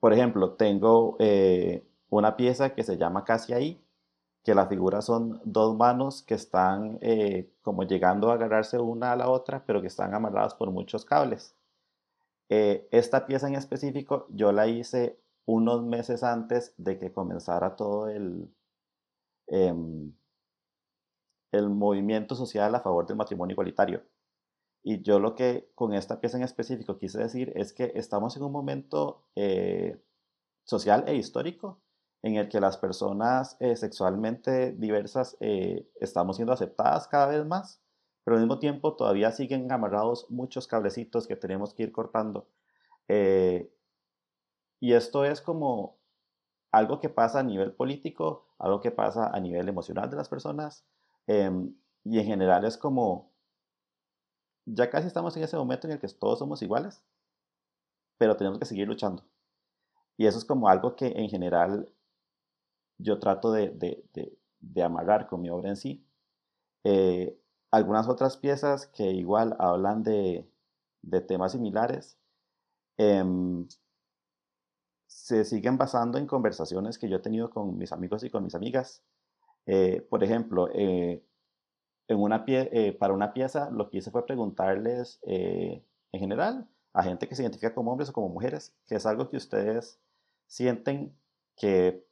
por 0.00 0.12
ejemplo, 0.12 0.54
tengo 0.54 1.16
eh, 1.18 1.86
una 2.10 2.36
pieza 2.36 2.74
que 2.74 2.82
se 2.82 2.96
llama 2.96 3.24
Casi 3.24 3.52
ahí, 3.52 3.82
que 4.44 4.54
las 4.54 4.68
figuras 4.68 5.04
son 5.04 5.40
dos 5.44 5.76
manos 5.76 6.22
que 6.22 6.34
están 6.34 6.98
eh, 7.02 7.50
como 7.62 7.82
llegando 7.84 8.30
a 8.30 8.34
agarrarse 8.34 8.78
una 8.78 9.12
a 9.12 9.16
la 9.16 9.28
otra, 9.28 9.64
pero 9.66 9.80
que 9.80 9.88
están 9.88 10.14
amarradas 10.14 10.54
por 10.54 10.70
muchos 10.70 11.04
cables. 11.04 11.56
Eh, 12.48 12.86
esta 12.92 13.26
pieza 13.26 13.48
en 13.48 13.56
específico 13.56 14.26
yo 14.30 14.52
la 14.52 14.68
hice 14.68 15.18
unos 15.46 15.82
meses 15.84 16.22
antes 16.22 16.74
de 16.76 16.98
que 16.98 17.12
comenzara 17.12 17.74
todo 17.76 18.08
el, 18.08 18.48
em, 19.48 20.12
el 21.50 21.68
movimiento 21.70 22.36
social 22.36 22.72
a 22.76 22.80
favor 22.80 23.04
del 23.06 23.16
matrimonio 23.16 23.54
igualitario. 23.54 24.02
Y 24.88 25.02
yo 25.02 25.18
lo 25.18 25.34
que 25.34 25.68
con 25.74 25.94
esta 25.94 26.20
pieza 26.20 26.36
en 26.36 26.44
específico 26.44 26.96
quise 26.96 27.18
decir 27.18 27.52
es 27.56 27.72
que 27.72 27.90
estamos 27.96 28.36
en 28.36 28.44
un 28.44 28.52
momento 28.52 29.24
eh, 29.34 30.00
social 30.62 31.02
e 31.08 31.16
histórico 31.16 31.80
en 32.22 32.36
el 32.36 32.48
que 32.48 32.60
las 32.60 32.76
personas 32.76 33.56
eh, 33.58 33.74
sexualmente 33.74 34.70
diversas 34.70 35.36
eh, 35.40 35.90
estamos 36.00 36.36
siendo 36.36 36.52
aceptadas 36.52 37.08
cada 37.08 37.26
vez 37.26 37.44
más, 37.44 37.82
pero 38.22 38.36
al 38.36 38.42
mismo 38.44 38.60
tiempo 38.60 38.94
todavía 38.94 39.32
siguen 39.32 39.72
amarrados 39.72 40.30
muchos 40.30 40.68
cablecitos 40.68 41.26
que 41.26 41.34
tenemos 41.34 41.74
que 41.74 41.82
ir 41.82 41.90
cortando. 41.90 42.46
y 44.80 44.92
esto 44.92 45.24
es 45.24 45.40
como 45.40 45.98
algo 46.70 47.00
que 47.00 47.08
pasa 47.08 47.40
a 47.40 47.42
nivel 47.42 47.72
político, 47.74 48.54
algo 48.58 48.80
que 48.80 48.92
pasa 48.92 49.30
a 49.34 49.40
nivel 49.40 49.68
emocional 49.68 50.10
de 50.10 50.16
las 50.16 50.28
personas, 50.28 50.86
em, 51.26 51.74
y 52.04 52.20
en 52.20 52.26
general 52.26 52.64
es 52.64 52.76
como 52.78 53.35
ya 54.66 54.90
casi 54.90 55.06
estamos 55.06 55.36
en 55.36 55.44
ese 55.44 55.56
momento 55.56 55.86
en 55.86 55.94
el 55.94 56.00
que 56.00 56.08
todos 56.08 56.38
somos 56.40 56.60
iguales, 56.62 57.02
pero 58.18 58.36
tenemos 58.36 58.58
que 58.58 58.66
seguir 58.66 58.86
luchando. 58.86 59.24
Y 60.16 60.26
eso 60.26 60.38
es 60.38 60.44
como 60.44 60.68
algo 60.68 60.96
que 60.96 61.06
en 61.06 61.28
general 61.28 61.88
yo 62.98 63.18
trato 63.18 63.52
de, 63.52 63.70
de, 64.60 64.82
amarrar 64.82 65.26
con 65.26 65.42
mi 65.42 65.50
obra 65.50 65.70
en 65.70 65.76
sí. 65.76 66.04
Eh, 66.84 67.38
algunas 67.70 68.08
otras 68.08 68.36
piezas 68.36 68.86
que 68.86 69.04
igual 69.10 69.56
hablan 69.58 70.02
de, 70.02 70.50
temas 71.28 71.52
similares 71.52 72.18
em, 72.96 73.68
se 75.06 75.44
siguen 75.44 75.78
basando 75.78 76.18
en 76.18 76.26
conversaciones 76.26 76.98
que 76.98 77.08
yo 77.08 77.16
he 77.16 77.20
tenido 77.20 77.50
con 77.50 77.78
mis 77.78 77.92
amigos 77.92 78.24
y 78.24 78.30
con 78.30 78.44
mis 78.44 78.54
amigas. 78.54 79.02
Eh, 79.66 80.06
por 80.08 80.24
ejemplo, 80.24 80.68
eh, 80.72 81.25
en 82.08 82.20
una 82.20 82.44
pie, 82.44 82.68
eh, 82.72 82.92
para 82.92 83.14
una 83.14 83.32
pieza 83.32 83.70
lo 83.70 83.90
que 83.90 83.98
hice 83.98 84.10
fue 84.10 84.26
preguntarles 84.26 85.18
eh, 85.22 85.84
en 86.12 86.20
general 86.20 86.68
a 86.92 87.02
gente 87.02 87.28
que 87.28 87.34
se 87.34 87.42
identifica 87.42 87.74
como 87.74 87.92
hombres 87.92 88.08
o 88.08 88.12
como 88.12 88.28
mujeres, 88.28 88.74
que 88.86 88.94
es 88.94 89.04
algo 89.06 89.28
que 89.28 89.36
ustedes 89.36 90.00
sienten 90.46 91.14
que 91.56 92.06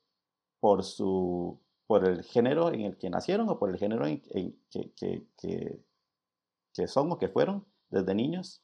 por 0.61 0.83
su 0.83 1.59
por 1.87 2.07
el 2.09 2.23
género 2.23 2.73
en 2.73 2.81
el 2.81 2.97
que 2.97 3.11
nacieron 3.11 3.49
o 3.49 3.59
por 3.59 3.71
el 3.71 3.79
género 3.79 4.07
en, 4.07 4.21
que, 4.71 4.93
que, 4.95 5.27
que, 5.37 6.89
son 6.89 7.13
o 7.13 7.19
que 7.19 7.29
fueron 7.29 7.65
desde 7.91 8.15
niños, 8.15 8.63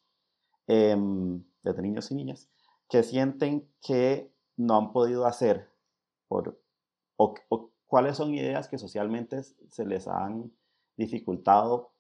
em, 0.67 1.45
desde 1.63 1.83
niños 1.83 2.11
y 2.11 2.15
niñas, 2.15 2.49
que 2.89 3.03
sienten 3.03 3.69
que 3.83 4.33
no 4.57 4.77
han 4.77 4.93
podido 4.93 5.27
hacer 5.27 5.71
por, 6.29 6.61
o, 7.17 7.35
o 7.51 7.71
cuáles 7.87 8.17
son 8.17 8.35
ideas 8.35 8.69
que 8.69 8.79
socialmente 8.79 9.43
se 9.43 9.85
les 9.85 10.09
han 10.09 10.51
dificultado 10.97 11.93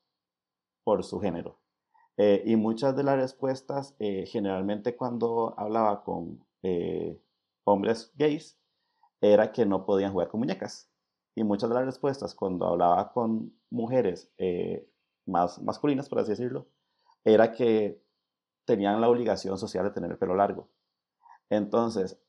por 0.84 1.04
su 1.04 1.20
género. 1.20 1.58
Eh, 2.16 2.42
y 2.44 2.56
muchas 2.56 2.96
de 2.96 3.02
las 3.02 3.16
respuestas, 3.16 3.94
eh, 3.98 4.26
generalmente 4.26 4.96
cuando 4.96 5.54
hablaba 5.56 6.02
con 6.04 6.44
eh, 6.62 7.18
hombres 7.64 8.12
gays, 8.16 8.58
era 9.20 9.52
que 9.52 9.64
no 9.66 9.86
podían 9.86 10.12
jugar 10.12 10.28
con 10.28 10.40
muñecas. 10.40 10.90
Y 11.34 11.44
muchas 11.44 11.70
de 11.70 11.76
las 11.76 11.86
respuestas 11.86 12.34
cuando 12.34 12.66
hablaba 12.66 13.12
con 13.12 13.54
mujeres 13.70 14.30
más 15.26 15.62
masculinas, 15.62 16.08
por 16.08 16.18
así 16.18 16.30
decirlo, 16.30 16.66
era 17.24 17.52
que 17.52 18.02
tenían 18.66 19.00
la 19.00 19.08
obligación 19.08 19.56
social 19.56 19.84
de 19.84 19.90
tener 19.92 20.10
el 20.10 20.18
pelo 20.18 20.34
largo. 20.34 20.68
Entonces, 21.48 22.20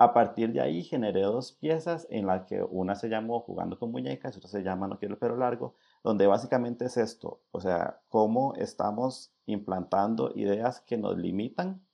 a 0.00 0.14
partir 0.14 0.50
de 0.54 0.62
ahí 0.62 0.82
generé 0.82 1.20
dos 1.20 1.52
piezas 1.52 2.06
en 2.08 2.26
las 2.26 2.46
que 2.46 2.62
una 2.62 2.94
se 2.94 3.10
llamó 3.10 3.40
Jugando 3.40 3.78
con 3.78 3.92
muñecas 3.92 4.34
y 4.34 4.38
otra 4.38 4.48
se 4.48 4.62
llama 4.62 4.88
No 4.88 4.98
quiero 4.98 5.12
el 5.12 5.20
pelo 5.20 5.36
largo, 5.36 5.74
donde 6.02 6.26
básicamente 6.26 6.86
es 6.86 6.96
esto, 6.96 7.42
o 7.50 7.60
sea, 7.60 8.00
cómo 8.08 8.54
estamos 8.54 9.30
implantando 9.44 10.32
ideas 10.34 10.80
que 10.80 10.96
nos 10.96 11.18
limitan 11.18 11.86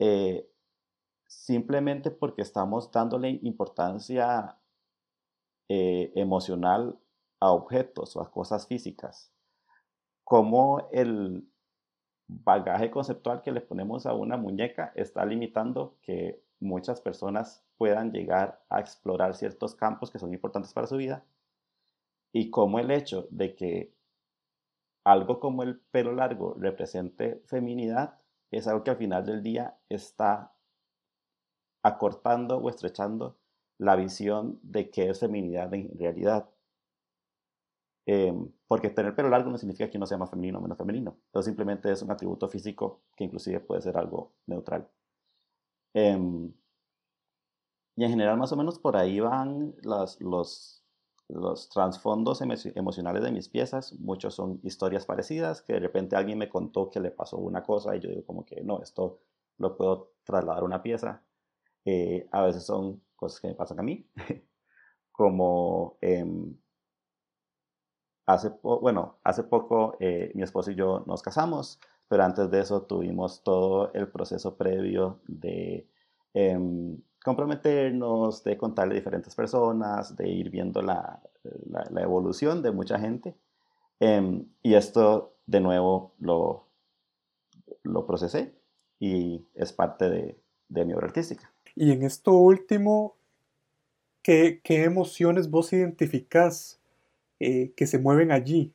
eh, 0.00 0.50
simplemente 1.28 2.10
porque 2.10 2.42
estamos 2.42 2.90
dándole 2.90 3.38
importancia 3.44 4.58
eh, 5.68 6.10
emocional 6.16 6.98
a 7.38 7.52
objetos 7.52 8.16
o 8.16 8.20
a 8.20 8.32
cosas 8.32 8.66
físicas. 8.66 9.32
Cómo 10.24 10.88
el 10.90 11.48
bagaje 12.26 12.90
conceptual 12.90 13.42
que 13.42 13.52
le 13.52 13.60
ponemos 13.60 14.06
a 14.06 14.12
una 14.12 14.36
muñeca 14.36 14.92
está 14.96 15.24
limitando 15.24 15.94
que 16.02 16.42
muchas 16.62 17.00
personas 17.00 17.64
puedan 17.76 18.12
llegar 18.12 18.62
a 18.68 18.80
explorar 18.80 19.34
ciertos 19.34 19.74
campos 19.74 20.10
que 20.10 20.18
son 20.18 20.32
importantes 20.32 20.72
para 20.72 20.86
su 20.86 20.96
vida 20.96 21.24
y 22.32 22.50
como 22.50 22.78
el 22.78 22.90
hecho 22.90 23.26
de 23.30 23.54
que 23.54 23.92
algo 25.04 25.40
como 25.40 25.62
el 25.62 25.80
pelo 25.80 26.12
largo 26.12 26.54
represente 26.58 27.42
feminidad 27.46 28.18
es 28.50 28.66
algo 28.66 28.84
que 28.84 28.90
al 28.90 28.96
final 28.96 29.26
del 29.26 29.42
día 29.42 29.76
está 29.88 30.52
acortando 31.82 32.58
o 32.58 32.70
estrechando 32.70 33.36
la 33.78 33.96
visión 33.96 34.60
de 34.62 34.90
qué 34.90 35.10
es 35.10 35.20
feminidad 35.20 35.72
en 35.74 35.90
realidad. 35.98 36.48
Em, 38.06 38.50
porque 38.66 38.90
tener 38.90 39.14
pelo 39.14 39.28
largo 39.28 39.50
no 39.50 39.58
significa 39.58 39.88
que 39.90 39.96
uno 39.96 40.06
sea 40.06 40.18
más 40.18 40.30
femenino 40.30 40.58
o 40.58 40.62
menos 40.62 40.78
femenino. 40.78 41.16
Entonces 41.26 41.50
simplemente 41.50 41.90
es 41.90 42.02
un 42.02 42.10
atributo 42.10 42.48
físico 42.48 43.00
que 43.16 43.24
inclusive 43.24 43.60
puede 43.60 43.82
ser 43.82 43.96
algo 43.96 44.32
neutral. 44.46 44.88
Em, 45.94 46.52
y 47.96 48.04
en 48.04 48.10
general 48.10 48.38
más 48.38 48.52
o 48.52 48.56
menos 48.56 48.78
por 48.78 48.96
ahí 48.96 49.20
van 49.20 49.74
los, 49.82 50.20
los, 50.20 50.82
los 51.28 51.68
trasfondos 51.68 52.40
emocionales 52.42 53.22
de 53.22 53.32
mis 53.32 53.48
piezas. 53.48 53.92
Muchos 53.94 54.34
son 54.34 54.60
historias 54.62 55.06
parecidas, 55.06 55.62
que 55.62 55.74
de 55.74 55.80
repente 55.80 56.16
alguien 56.16 56.38
me 56.38 56.48
contó 56.48 56.90
que 56.90 57.00
le 57.00 57.10
pasó 57.10 57.36
una 57.38 57.62
cosa 57.62 57.94
y 57.96 58.00
yo 58.00 58.08
digo 58.08 58.24
como 58.24 58.44
que 58.44 58.62
no, 58.62 58.80
esto 58.82 59.20
lo 59.58 59.76
puedo 59.76 60.12
trasladar 60.24 60.62
a 60.62 60.66
una 60.66 60.82
pieza. 60.82 61.22
Eh, 61.84 62.28
a 62.32 62.42
veces 62.44 62.64
son 62.64 63.02
cosas 63.16 63.40
que 63.40 63.48
me 63.48 63.54
pasan 63.54 63.80
a 63.80 63.82
mí, 63.82 64.06
como 65.12 65.98
em, 66.00 66.56
hace, 68.26 68.50
bueno, 68.62 69.18
hace 69.24 69.44
poco 69.44 69.96
eh, 70.00 70.32
mi 70.34 70.42
esposo 70.42 70.70
y 70.70 70.74
yo 70.74 71.04
nos 71.06 71.22
casamos, 71.22 71.80
pero 72.12 72.24
antes 72.24 72.50
de 72.50 72.60
eso 72.60 72.82
tuvimos 72.82 73.42
todo 73.42 73.90
el 73.94 74.06
proceso 74.06 74.54
previo 74.54 75.20
de 75.26 75.88
em, 76.34 77.00
comprometernos, 77.24 78.44
de 78.44 78.58
contarle 78.58 78.92
a 78.92 78.98
diferentes 78.98 79.34
personas, 79.34 80.14
de 80.14 80.28
ir 80.28 80.50
viendo 80.50 80.82
la, 80.82 81.22
la, 81.70 82.02
evolución 82.02 82.60
de 82.60 82.70
mucha 82.70 82.98
gente. 82.98 83.34
Em, 83.98 84.44
y 84.62 84.74
esto 84.74 85.36
de 85.46 85.60
nuevo 85.60 86.12
lo, 86.18 86.66
lo 87.82 88.06
procesé 88.06 88.52
y 89.00 89.46
es 89.54 89.72
parte 89.72 90.10
de, 90.10 90.38
de 90.68 90.84
mi 90.84 90.92
obra 90.92 91.06
artística. 91.06 91.50
Y 91.74 91.92
en 91.92 92.02
esto 92.02 92.32
último, 92.34 93.16
¿qué, 94.22 94.60
qué 94.62 94.84
emociones 94.84 95.48
vos 95.48 95.72
identificás 95.72 96.78
eh, 97.40 97.72
que 97.74 97.86
se 97.86 97.98
mueven 97.98 98.32
allí? 98.32 98.74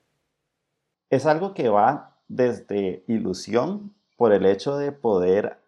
Es 1.12 1.28
algo 1.28 1.54
que 1.54 1.70
va 1.70 2.17
desde 2.28 3.04
ilusión 3.08 3.96
por 4.18 4.34
el 4.34 4.46
hecho 4.46 4.78
de 4.78 4.92
poder 4.92 5.60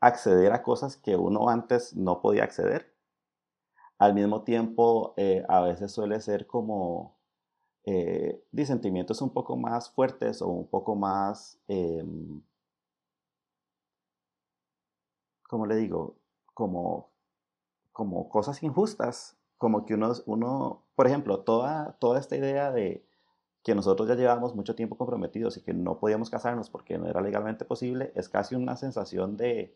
acceder 0.00 0.52
a 0.52 0.62
cosas 0.62 0.96
que 0.96 1.16
uno 1.16 1.48
antes 1.48 1.96
no 1.96 2.20
podía 2.20 2.44
acceder. 2.44 2.92
Al 3.98 4.14
mismo 4.14 4.42
tiempo, 4.42 5.14
eh, 5.16 5.44
a 5.48 5.60
veces 5.60 5.92
suele 5.92 6.20
ser 6.20 6.46
como 6.46 7.16
eh, 7.84 8.42
de 8.52 8.66
sentimientos 8.66 9.22
un 9.22 9.30
poco 9.30 9.56
más 9.56 9.90
fuertes 9.90 10.42
o 10.42 10.48
un 10.48 10.66
poco 10.66 10.94
más, 10.94 11.58
em, 11.68 12.42
¿cómo 15.48 15.66
le 15.66 15.76
digo? 15.76 16.16
Como, 16.54 17.10
como 17.92 18.28
cosas 18.28 18.62
injustas, 18.62 19.36
como 19.58 19.86
que 19.86 19.94
uno, 19.94 20.12
uno 20.26 20.82
por 20.94 21.06
ejemplo, 21.06 21.40
toda, 21.40 21.96
toda 21.98 22.20
esta 22.20 22.36
idea 22.36 22.70
de 22.72 23.04
que 23.64 23.74
nosotros 23.74 24.06
ya 24.06 24.14
llevábamos 24.14 24.54
mucho 24.54 24.74
tiempo 24.74 24.96
comprometidos 24.96 25.56
y 25.56 25.62
que 25.62 25.72
no 25.72 25.98
podíamos 25.98 26.28
casarnos 26.28 26.68
porque 26.68 26.98
no 26.98 27.08
era 27.08 27.22
legalmente 27.22 27.64
posible, 27.64 28.12
es 28.14 28.28
casi 28.28 28.54
una 28.54 28.76
sensación 28.76 29.38
de, 29.38 29.74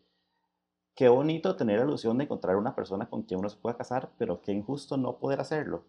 qué 0.95 1.09
bonito 1.09 1.55
tener 1.55 1.79
la 1.79 1.85
ilusión 1.85 2.17
de 2.17 2.25
encontrar 2.25 2.55
una 2.55 2.75
persona 2.75 3.09
con 3.09 3.23
quien 3.23 3.39
uno 3.39 3.49
se 3.49 3.57
pueda 3.57 3.77
casar, 3.77 4.11
pero 4.19 4.41
qué 4.41 4.51
injusto 4.51 4.95
no 4.95 5.17
poder 5.17 5.41
hacerlo. 5.41 5.85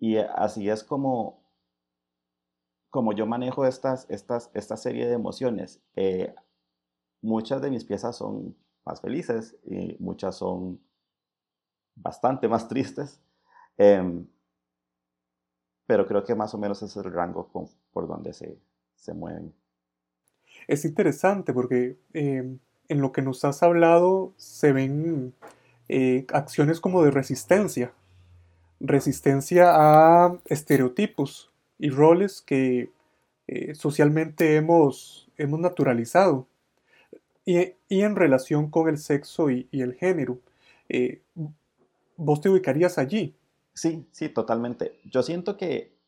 Y 0.00 0.16
así 0.16 0.68
es 0.68 0.82
como, 0.82 1.44
como 2.90 3.12
yo 3.12 3.26
manejo 3.26 3.64
estas, 3.64 4.10
estas, 4.10 4.50
esta 4.52 4.76
serie 4.76 5.06
de 5.06 5.12
emociones. 5.12 5.80
Eh, 5.94 6.34
muchas 7.20 7.62
de 7.62 7.70
mis 7.70 7.84
piezas 7.84 8.16
son 8.16 8.56
más 8.84 9.00
felices 9.00 9.56
y 9.64 9.96
muchas 10.00 10.34
son 10.36 10.80
bastante 11.94 12.48
más 12.48 12.66
tristes. 12.66 13.20
Em, 13.76 14.26
pero 15.92 16.06
creo 16.06 16.24
que 16.24 16.34
más 16.34 16.54
o 16.54 16.58
menos 16.58 16.82
es 16.82 16.96
el 16.96 17.12
rango 17.12 17.50
por 17.92 18.08
donde 18.08 18.32
se, 18.32 18.56
se 18.96 19.12
mueven. 19.12 19.52
Es 20.66 20.86
interesante 20.86 21.52
porque 21.52 21.98
em, 22.14 22.60
en 22.88 23.00
lo 23.02 23.12
que 23.12 23.20
nos 23.20 23.44
has 23.44 23.62
hablado 23.62 24.32
se 24.38 24.72
ven 24.72 25.34
eh, 25.90 26.24
acciones 26.32 26.80
como 26.80 27.04
de 27.04 27.10
resistencia. 27.10 27.92
Resistencia 28.80 29.66
a 29.74 30.38
estereotipos 30.46 31.52
y 31.78 31.90
roles 31.90 32.40
que 32.40 32.88
eh, 33.46 33.74
socialmente 33.74 34.56
hemos, 34.56 35.28
hemos 35.36 35.60
naturalizado. 35.60 36.46
Y, 37.44 37.74
en 37.90 38.16
relación 38.16 38.70
con 38.70 38.88
el 38.88 38.96
sexo 38.96 39.50
y, 39.50 39.68
el 39.72 39.92
género, 39.92 40.38
eh, 40.88 41.20
¿vos 42.16 42.40
te 42.40 42.48
ubicarías 42.48 42.96
allí? 42.96 43.34
Sí, 43.74 44.08
sí, 44.12 44.28
totalmente. 44.30 45.00
Yo 45.04 45.22
siento 45.22 45.56
que 45.56 45.98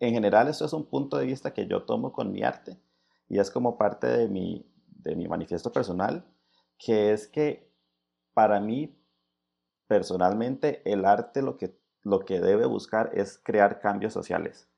en 0.00 0.12
general 0.14 0.48
eso 0.48 0.64
es 0.64 0.72
un 0.72 0.84
punto 0.86 1.16
de 1.16 1.26
vista 1.26 1.52
que 1.54 1.66
yo 1.66 1.84
tomo 1.84 2.12
con 2.12 2.32
mi 2.32 2.42
arte 2.42 2.78
y 3.28 3.38
es 3.38 3.50
como 3.50 3.78
parte 3.78 4.06
de 4.06 4.28
mi, 4.28 4.66
de 4.88 5.16
mi 5.16 5.28
manifiesto 5.28 5.72
personal, 5.72 6.24
que 6.78 7.12
es 7.12 7.26
que 7.28 7.70
para 8.34 8.60
mí, 8.60 8.98
personalmente, 9.88 10.82
el 10.90 11.04
arte 11.06 11.42
lo 11.42 11.56
que, 11.58 11.78
lo 12.02 12.20
que 12.20 12.40
debe 12.40 12.66
buscar 12.66 13.10
es 13.14 13.38
crear 13.38 13.80
cambios 13.80 14.12
sociales. 14.14 14.68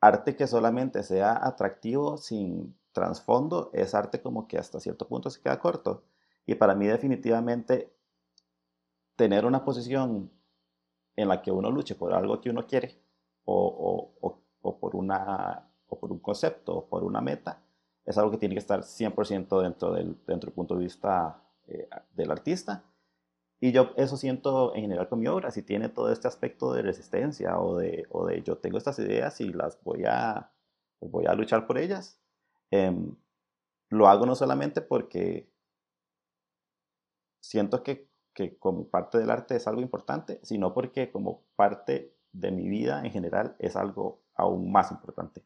Arte 0.00 0.36
que 0.36 0.46
solamente 0.46 1.02
sea 1.02 1.44
atractivo 1.46 2.16
sin 2.16 2.78
trasfondo 2.92 3.70
es 3.74 3.94
arte 3.94 4.22
como 4.22 4.46
que 4.48 4.58
hasta 4.58 4.80
cierto 4.80 5.06
punto 5.08 5.28
se 5.30 5.40
queda 5.42 5.58
corto. 5.58 6.04
Y 6.46 6.54
para 6.54 6.74
mí 6.74 6.86
definitivamente 6.86 7.95
tener 9.16 9.44
una 9.44 9.64
posición 9.64 10.30
en 11.16 11.28
la 11.28 11.42
que 11.42 11.50
uno 11.50 11.70
luche 11.70 11.94
por 11.94 12.12
algo 12.12 12.40
que 12.40 12.50
uno 12.50 12.66
quiere 12.66 12.98
o, 13.44 14.12
o 14.60 14.78
por, 14.78 14.96
una, 14.96 15.68
o 15.88 15.98
por 15.98 16.12
un 16.12 16.18
concepto 16.18 16.76
o 16.76 16.86
por 16.86 17.04
una 17.04 17.20
meta 17.20 17.62
es 18.06 18.16
algo 18.16 18.30
que 18.30 18.38
tiene 18.38 18.54
que 18.54 18.60
estar 18.60 18.80
100% 18.80 19.62
dentro 19.62 19.92
del, 19.92 20.16
dentro 20.26 20.46
del 20.46 20.54
punto 20.54 20.76
de 20.76 20.84
vista 20.84 21.42
eh, 21.66 21.88
del 22.14 22.30
artista. 22.30 22.84
Y 23.58 23.72
yo 23.72 23.92
eso 23.96 24.16
siento 24.16 24.74
en 24.74 24.82
general 24.82 25.08
con 25.08 25.18
mi 25.18 25.26
obra, 25.26 25.50
si 25.50 25.62
tiene 25.62 25.88
todo 25.88 26.12
este 26.12 26.28
aspecto 26.28 26.72
de 26.72 26.82
resistencia 26.82 27.58
o 27.58 27.78
de, 27.78 28.06
o 28.10 28.26
de 28.26 28.42
yo 28.42 28.58
tengo 28.58 28.78
estas 28.78 28.98
ideas 28.98 29.40
y 29.40 29.52
las 29.52 29.82
voy 29.82 30.04
a, 30.06 30.52
voy 31.00 31.26
a 31.26 31.34
luchar 31.34 31.66
por 31.66 31.78
ellas, 31.78 32.20
em, 32.70 33.16
lo 33.88 34.08
hago 34.08 34.26
no 34.26 34.34
solamente 34.34 34.82
porque 34.82 35.50
siento 37.40 37.82
que, 37.82 38.08
que 38.36 38.58
como 38.58 38.86
parte 38.86 39.18
del 39.18 39.30
arte 39.30 39.56
es 39.56 39.66
algo 39.66 39.80
importante, 39.80 40.38
sino 40.42 40.74
porque 40.74 41.10
como 41.10 41.42
parte 41.56 42.14
de 42.32 42.50
mi 42.52 42.68
vida 42.68 43.02
en 43.02 43.10
general 43.10 43.56
es 43.58 43.76
algo 43.76 44.20
aún 44.34 44.70
más 44.70 44.92
importante. 44.92 45.42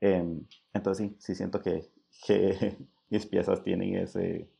Em, 0.00 0.46
entonces 0.72 1.10
sí, 1.10 1.16
sí 1.18 1.34
siento 1.34 1.60
que, 1.60 1.92
que 2.26 2.78
mis 3.10 3.26
piezas 3.26 3.62
tienen 3.62 3.94
ese, 3.96 4.50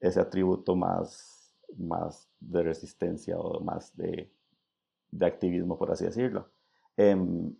ese 0.00 0.20
atributo 0.20 0.74
más, 0.74 1.54
más 1.76 2.30
de 2.40 2.62
resistencia 2.62 3.38
o 3.38 3.60
más 3.60 3.94
de, 3.94 4.32
de 5.10 5.26
activismo, 5.26 5.76
por 5.76 5.92
así 5.92 6.06
decirlo. 6.06 6.50
Em, 6.96 7.54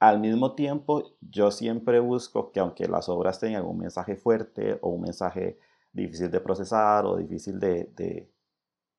al 0.00 0.18
mismo 0.18 0.56
tiempo, 0.56 1.16
yo 1.20 1.52
siempre 1.52 2.00
busco 2.00 2.50
que 2.50 2.58
aunque 2.58 2.88
las 2.88 3.08
obras 3.08 3.38
tengan 3.38 3.64
un 3.64 3.78
mensaje 3.78 4.16
fuerte 4.16 4.80
o 4.82 4.88
un 4.88 5.02
mensaje 5.02 5.58
difícil 5.94 6.30
de 6.30 6.40
procesar 6.40 7.06
o 7.06 7.16
difícil 7.16 7.58
de, 7.58 7.84
de, 7.94 8.30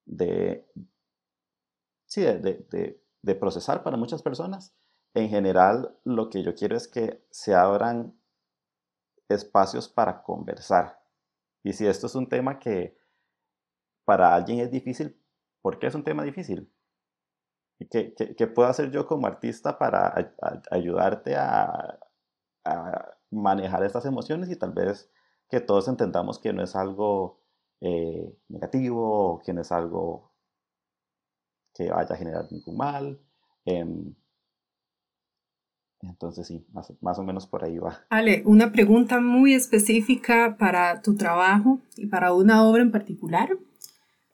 de 0.05 0.65
sí, 2.05 2.21
de, 2.21 3.01
de, 3.21 3.35
procesar 3.35 3.83
para 3.83 3.97
muchas 3.97 4.21
personas, 4.23 4.75
en 5.13 5.29
general 5.29 5.97
lo 6.03 6.29
que 6.29 6.41
yo 6.41 6.55
quiero 6.55 6.75
es 6.75 6.87
que 6.87 7.25
se 7.29 7.53
abran 7.53 8.17
espacios 9.29 9.89
para 9.89 10.23
conversar. 10.23 11.01
Y 11.63 11.73
si 11.73 11.85
esto 11.85 12.07
es 12.07 12.15
un 12.15 12.29
tema 12.29 12.59
que 12.59 12.97
para 14.05 14.33
alguien 14.33 14.59
es 14.59 14.71
difícil, 14.71 15.19
¿por 15.61 15.79
qué 15.79 15.87
es 15.87 15.95
un 15.95 16.03
tema 16.03 16.23
difícil? 16.23 16.71
¿Y 17.79 17.87
qué, 17.87 18.13
qué, 18.13 18.47
puedo 18.47 18.69
hacer 18.69 18.91
yo 18.91 19.05
como 19.05 19.27
artista 19.27 19.77
para 19.77 20.33
ayudarte 20.71 21.35
a, 21.35 21.99
manejar 23.31 23.83
estas 23.83 24.05
emociones 24.05 24.49
y 24.49 24.55
tal 24.55 24.71
vez 24.71 25.11
que 25.49 25.59
todos 25.59 25.87
entendamos 25.87 26.39
que 26.39 26.53
no 26.53 26.63
es 26.63 26.75
algo 26.75 27.39
eh, 27.81 28.37
negativo, 28.49 29.41
que 29.45 29.53
no 29.53 29.61
es 29.61 29.71
algo 29.71 30.31
que 31.73 31.89
vaya 31.89 32.15
a 32.15 32.17
generar 32.17 32.51
ningún 32.51 32.77
mal? 32.77 33.19
Em, 33.65 34.15
entonces 36.01 36.47
sí, 36.47 36.65
más, 36.71 37.19
o 37.19 37.23
menos 37.23 37.47
por 37.47 37.63
ahí 37.63 37.77
va. 37.77 38.05
Ale, 38.09 38.43
una 38.45 38.71
pregunta 38.71 39.19
muy 39.19 39.53
específica 39.53 40.55
para 40.57 41.01
tu 41.01 41.15
trabajo 41.15 41.79
y 41.97 42.07
para 42.07 42.33
una 42.33 42.63
obra 42.63 42.81
en 42.83 42.91
particular. 42.91 43.57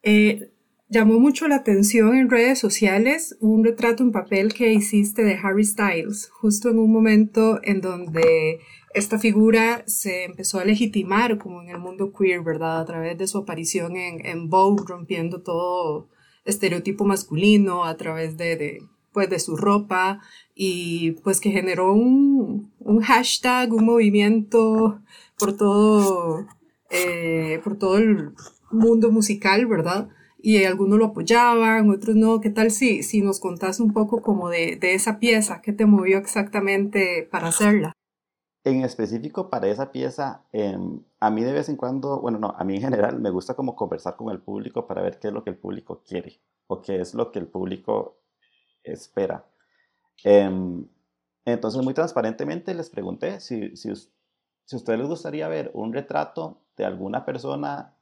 Eh, 0.03 0.51
llamó 0.89 1.19
mucho 1.19 1.47
la 1.47 1.55
atención 1.55 2.15
en 2.15 2.29
redes 2.29 2.59
sociales 2.59 3.37
un 3.39 3.63
retrato 3.63 4.03
en 4.03 4.11
papel 4.11 4.53
que 4.53 4.73
hiciste 4.73 5.23
de 5.23 5.35
Harry 5.41 5.63
Styles, 5.63 6.29
justo 6.29 6.69
en 6.69 6.79
un 6.79 6.91
momento 6.91 7.59
en 7.63 7.81
donde 7.81 8.59
esta 8.93 9.19
figura 9.19 9.83
se 9.87 10.25
empezó 10.25 10.59
a 10.59 10.65
legitimar 10.65 11.37
como 11.37 11.61
en 11.61 11.69
el 11.69 11.79
mundo 11.79 12.11
queer, 12.13 12.41
¿verdad? 12.41 12.79
A 12.81 12.85
través 12.85 13.17
de 13.17 13.27
su 13.27 13.37
aparición 13.37 13.95
en, 13.95 14.25
en 14.25 14.49
Vogue, 14.49 14.83
rompiendo 14.87 15.41
todo 15.41 16.09
estereotipo 16.45 17.05
masculino, 17.05 17.85
a 17.85 17.95
través 17.97 18.37
de 18.37 18.81
pues 19.11 19.29
de 19.29 19.39
su 19.39 19.57
ropa 19.57 20.21
y 20.55 21.11
pues 21.23 21.39
que 21.39 21.51
generó 21.51 21.93
un, 21.93 22.71
un 22.79 23.01
hashtag, 23.01 23.73
un 23.73 23.85
movimiento 23.85 25.01
por 25.37 25.57
todo, 25.57 26.47
eh, 26.89 27.59
por 27.63 27.77
todo 27.77 27.97
el 27.97 28.31
mundo 28.71 29.11
musical, 29.11 29.65
¿verdad? 29.65 30.09
Y 30.41 30.63
algunos 30.63 30.97
lo 30.97 31.05
apoyaban, 31.05 31.89
otros 31.89 32.15
no. 32.15 32.41
¿Qué 32.41 32.49
tal 32.49 32.71
si, 32.71 33.03
si 33.03 33.21
nos 33.21 33.39
contás 33.39 33.79
un 33.79 33.93
poco 33.93 34.21
como 34.21 34.49
de, 34.49 34.75
de 34.75 34.93
esa 34.93 35.19
pieza? 35.19 35.61
¿Qué 35.61 35.73
te 35.73 35.85
movió 35.85 36.17
exactamente 36.17 37.27
para 37.29 37.49
hacerla? 37.49 37.93
En 38.63 38.83
específico 38.83 39.49
para 39.49 39.67
esa 39.67 39.91
pieza, 39.91 40.43
em, 40.51 41.03
a 41.19 41.31
mí 41.31 41.43
de 41.43 41.53
vez 41.53 41.67
en 41.69 41.77
cuando, 41.77 42.19
bueno, 42.21 42.37
no, 42.37 42.53
a 42.57 42.63
mí 42.63 42.75
en 42.75 42.81
general 42.81 43.19
me 43.19 43.31
gusta 43.31 43.55
como 43.55 43.75
conversar 43.75 44.15
con 44.15 44.29
el 44.31 44.39
público 44.39 44.85
para 44.85 45.01
ver 45.01 45.19
qué 45.19 45.29
es 45.29 45.33
lo 45.33 45.43
que 45.43 45.49
el 45.49 45.57
público 45.57 46.03
quiere 46.07 46.39
o 46.67 46.81
qué 46.81 47.01
es 47.01 47.15
lo 47.15 47.31
que 47.31 47.39
el 47.39 47.47
público 47.47 48.17
espera. 48.83 49.45
Em, 50.23 50.87
entonces, 51.45 51.83
muy 51.83 51.93
transparentemente 51.93 52.73
les 52.75 52.89
pregunté 52.89 53.39
si, 53.39 53.75
si, 53.75 53.95
si 53.95 54.75
a 54.75 54.77
ustedes 54.77 54.99
les 54.99 55.09
gustaría 55.09 55.47
ver 55.47 55.71
un 55.73 55.93
retrato 55.93 56.61
de 56.77 56.85
alguna 56.85 57.25
persona 57.25 57.95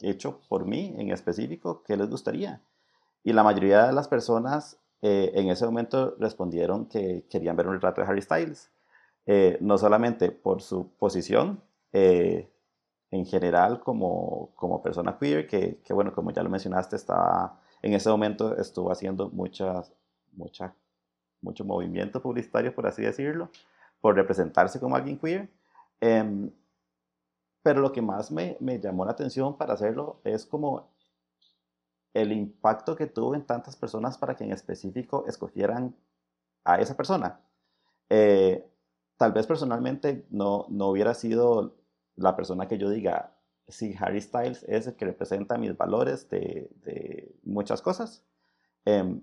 hecho 0.00 0.40
por 0.48 0.66
mí 0.66 0.94
en 0.98 1.10
específico, 1.10 1.82
¿qué 1.84 1.96
les 1.96 2.08
gustaría? 2.08 2.62
Y 3.24 3.32
la 3.32 3.44
mayoría 3.44 3.86
de 3.86 3.92
las 3.92 4.08
personas 4.08 4.78
eh, 5.02 5.32
en 5.34 5.48
ese 5.50 5.66
momento 5.66 6.16
respondieron 6.18 6.86
que 6.86 7.26
querían 7.30 7.56
ver 7.56 7.68
un 7.68 7.74
retrato 7.74 8.00
de 8.00 8.08
Harry 8.08 8.22
Styles. 8.22 8.71
Eh, 9.26 9.56
no 9.60 9.78
solamente 9.78 10.32
por 10.32 10.62
su 10.62 10.90
posición 10.98 11.62
eh, 11.92 12.50
en 13.12 13.24
general 13.24 13.80
como, 13.80 14.50
como 14.56 14.82
persona 14.82 15.16
queer, 15.18 15.46
que, 15.46 15.80
que, 15.84 15.92
bueno, 15.92 16.12
como 16.12 16.32
ya 16.32 16.42
lo 16.42 16.50
mencionaste, 16.50 16.96
estaba, 16.96 17.60
en 17.82 17.94
ese 17.94 18.08
momento 18.08 18.56
estuvo 18.56 18.90
haciendo 18.90 19.28
muchas, 19.30 19.92
mucha, 20.32 20.74
mucho 21.40 21.64
movimiento 21.64 22.20
publicitario, 22.20 22.74
por 22.74 22.86
así 22.86 23.02
decirlo, 23.02 23.50
por 24.00 24.16
representarse 24.16 24.80
como 24.80 24.96
alguien 24.96 25.18
queer. 25.18 25.48
Em, 26.00 26.50
pero 27.62 27.80
lo 27.80 27.92
que 27.92 28.02
más 28.02 28.32
me, 28.32 28.56
me, 28.58 28.80
llamó 28.80 29.04
la 29.04 29.12
atención 29.12 29.56
para 29.56 29.74
hacerlo 29.74 30.20
es 30.24 30.44
como 30.44 30.90
el 32.12 32.32
impacto 32.32 32.96
que 32.96 33.06
tuvo 33.06 33.34
en 33.34 33.46
tantas 33.46 33.76
personas 33.76 34.18
para 34.18 34.34
que 34.34 34.44
en 34.44 34.52
específico 34.52 35.24
escogieran 35.28 35.94
a 36.64 36.80
esa 36.80 36.96
persona. 36.96 37.40
Eh, 38.10 38.68
tal 39.16 39.32
vez 39.32 39.46
personalmente 39.46 40.26
no, 40.30 40.66
no 40.68 40.88
hubiera 40.88 41.14
sido 41.14 41.76
la 42.16 42.36
persona 42.36 42.68
que 42.68 42.78
yo 42.78 42.90
diga, 42.90 43.36
si 43.68 43.94
Harry 43.98 44.20
Styles 44.20 44.64
es 44.64 44.86
el 44.86 44.96
que 44.96 45.06
representa 45.06 45.58
mis 45.58 45.76
valores 45.76 46.28
de, 46.28 46.70
de 46.84 47.34
muchas 47.44 47.80
cosas. 47.82 48.24
Em, 48.84 49.22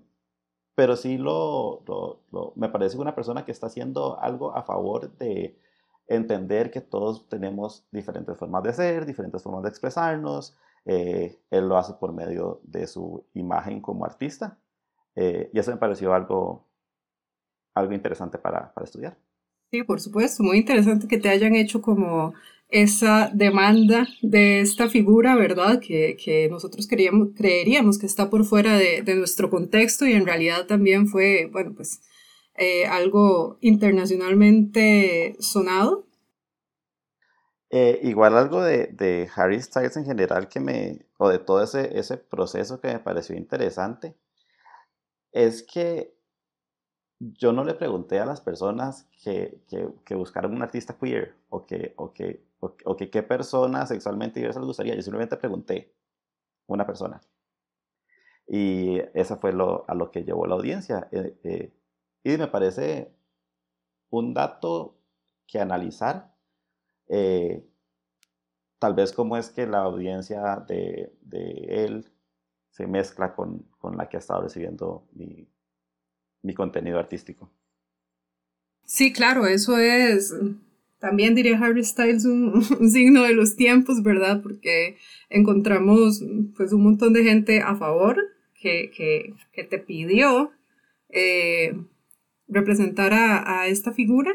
pero 0.74 0.96
sí 0.96 1.18
lo, 1.18 1.82
lo, 1.86 2.52
me 2.56 2.68
parece 2.68 2.96
una 2.98 3.14
persona 3.14 3.44
que 3.44 3.52
está 3.52 3.66
haciendo 3.66 4.18
algo 4.20 4.56
a 4.56 4.62
favor 4.62 5.16
de 5.18 5.58
entender 6.06 6.70
que 6.70 6.80
todos 6.80 7.28
tenemos 7.28 7.86
diferentes 7.92 8.36
formas 8.36 8.62
de 8.62 8.72
ser, 8.72 9.06
diferentes 9.06 9.42
formas 9.42 9.62
de 9.62 9.68
expresarnos. 9.68 10.56
Eh, 10.86 11.42
él 11.50 11.68
lo 11.68 11.76
hace 11.76 11.94
por 11.94 12.12
medio 12.12 12.60
de 12.64 12.86
su 12.86 13.26
imagen 13.34 13.80
como 13.80 14.04
artista. 14.04 14.58
Eh, 15.14 15.50
y 15.52 15.58
eso 15.58 15.70
me 15.70 15.76
pareció 15.76 16.14
algo, 16.14 16.66
algo 17.74 17.92
interesante 17.92 18.38
para, 18.38 18.72
para 18.72 18.84
estudiar. 18.84 19.16
Sí, 19.70 19.84
por 19.84 20.00
supuesto, 20.00 20.42
muy 20.42 20.58
interesante 20.58 21.06
que 21.06 21.18
te 21.18 21.28
hayan 21.28 21.54
hecho 21.54 21.80
como 21.80 22.34
esa 22.70 23.30
demanda 23.32 24.08
de 24.20 24.60
esta 24.60 24.88
figura, 24.88 25.36
¿verdad? 25.36 25.80
Que, 25.80 26.16
que 26.16 26.48
nosotros 26.48 26.86
queríamos, 26.88 27.30
creeríamos 27.36 27.98
que 27.98 28.06
está 28.06 28.30
por 28.30 28.44
fuera 28.44 28.76
de, 28.76 29.02
de, 29.02 29.14
nuestro 29.14 29.48
contexto 29.48 30.06
y 30.06 30.12
en 30.14 30.26
realidad 30.26 30.66
también 30.66 31.06
fue, 31.06 31.48
bueno, 31.52 31.72
pues 31.74 32.00
eh, 32.56 32.86
algo 32.86 33.58
internacionalmente 33.60 35.36
sonado. 35.38 36.06
Eh, 37.70 38.00
igual 38.02 38.36
algo 38.36 38.62
de, 38.62 38.88
de, 38.88 39.28
Harry 39.36 39.62
Styles 39.62 39.96
en 39.96 40.04
general 40.04 40.48
que 40.48 40.58
me, 40.58 41.06
o 41.16 41.28
de 41.28 41.38
todo 41.38 41.62
ese, 41.62 41.96
ese 41.96 42.16
proceso 42.16 42.80
que 42.80 42.88
me 42.88 42.98
pareció 42.98 43.36
interesante, 43.36 44.16
es 45.32 45.62
que 45.62 46.12
yo 47.20 47.52
no 47.52 47.64
le 47.64 47.74
pregunté 47.74 48.18
a 48.18 48.24
las 48.24 48.40
personas 48.40 49.06
que, 49.22 49.62
que, 49.68 49.88
que 50.04 50.14
buscaron 50.14 50.54
un 50.54 50.62
artista 50.62 50.96
queer 50.98 51.34
o 51.50 51.66
que, 51.66 51.92
o 51.96 52.14
que, 52.14 52.42
o, 52.60 52.96
que 52.96 53.10
qué 53.10 53.22
persona 53.22 53.86
sexualmente 53.86 54.40
diversa 54.40 54.60
les 54.60 54.66
gustaría. 54.66 54.94
Yo 54.94 55.02
simplemente 55.02 55.36
pregunté 55.36 55.94
una 56.66 56.86
persona. 56.86 57.20
Y 58.46 59.00
eso 59.12 59.36
fue 59.36 59.52
lo, 59.52 59.84
a 59.86 59.94
lo 59.94 60.10
que 60.10 60.24
llevó 60.24 60.46
la 60.46 60.54
audiencia. 60.54 61.08
Eh, 61.12 61.38
eh, 61.44 61.74
y 62.24 62.36
me 62.38 62.48
parece 62.48 63.14
un 64.08 64.32
dato 64.32 64.96
que 65.46 65.60
analizar. 65.60 66.34
Eh, 67.06 67.68
tal 68.78 68.94
vez 68.94 69.12
cómo 69.12 69.36
es 69.36 69.50
que 69.50 69.66
la 69.66 69.80
audiencia 69.80 70.56
de, 70.66 71.14
de 71.20 71.84
él 71.84 72.10
se 72.70 72.86
mezcla 72.86 73.34
con, 73.34 73.58
con, 73.78 73.96
la 73.98 74.08
que 74.08 74.16
ha 74.16 74.20
estado 74.20 74.42
recibiendo 74.42 75.06
mi, 75.12 75.48
mi 76.42 76.54
contenido 76.54 76.98
artístico. 76.98 77.50
Sí, 78.84 79.12
claro, 79.12 79.46
eso 79.46 79.78
es, 79.78 80.34
también 80.98 81.34
diría 81.34 81.58
Harry 81.58 81.84
Styles, 81.84 82.24
un, 82.26 82.90
signo 82.90 83.22
de 83.22 83.34
los 83.34 83.56
tiempos, 83.56 84.02
¿verdad? 84.02 84.42
Porque 84.42 84.96
encontramos 85.28 86.22
pues 86.56 86.72
un 86.72 86.82
montón 86.82 87.12
de 87.12 87.24
gente 87.24 87.60
a 87.60 87.74
favor 87.76 88.18
que, 88.60 88.90
que, 88.94 89.34
que 89.52 89.64
te 89.64 89.78
pidió 89.78 90.52
eh, 91.08 91.74
representar 92.48 93.14
a, 93.14 93.60
a, 93.60 93.66
esta 93.68 93.92
figura, 93.92 94.32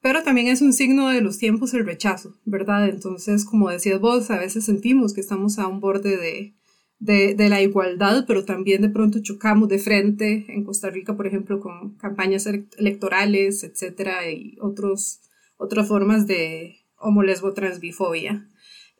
pero 0.00 0.22
también 0.22 0.48
es 0.48 0.62
un 0.62 0.72
signo 0.72 1.08
de 1.08 1.20
los 1.20 1.38
tiempos 1.38 1.74
el 1.74 1.84
rechazo, 1.84 2.34
¿verdad? 2.44 2.88
Entonces, 2.88 3.44
como 3.44 3.68
decías 3.68 4.00
vos, 4.00 4.30
a 4.30 4.38
veces 4.38 4.64
sentimos 4.64 5.12
que 5.12 5.20
estamos 5.20 5.58
a 5.58 5.66
un 5.66 5.80
borde 5.80 6.16
de, 6.16 6.54
de, 7.02 7.34
de, 7.34 7.48
la 7.48 7.60
igualdad, 7.60 8.24
pero 8.28 8.44
también 8.44 8.80
de 8.80 8.88
pronto 8.88 9.18
chocamos 9.20 9.68
de 9.68 9.80
frente 9.80 10.46
en 10.48 10.62
Costa 10.62 10.88
Rica, 10.88 11.16
por 11.16 11.26
ejemplo, 11.26 11.58
con 11.58 11.96
campañas 11.96 12.46
electorales, 12.46 13.64
etcétera, 13.64 14.30
y 14.30 14.56
otros, 14.60 15.20
otras 15.56 15.88
formas 15.88 16.28
de 16.28 16.76
homolesbo 16.96 17.54
transbifobia. 17.54 18.48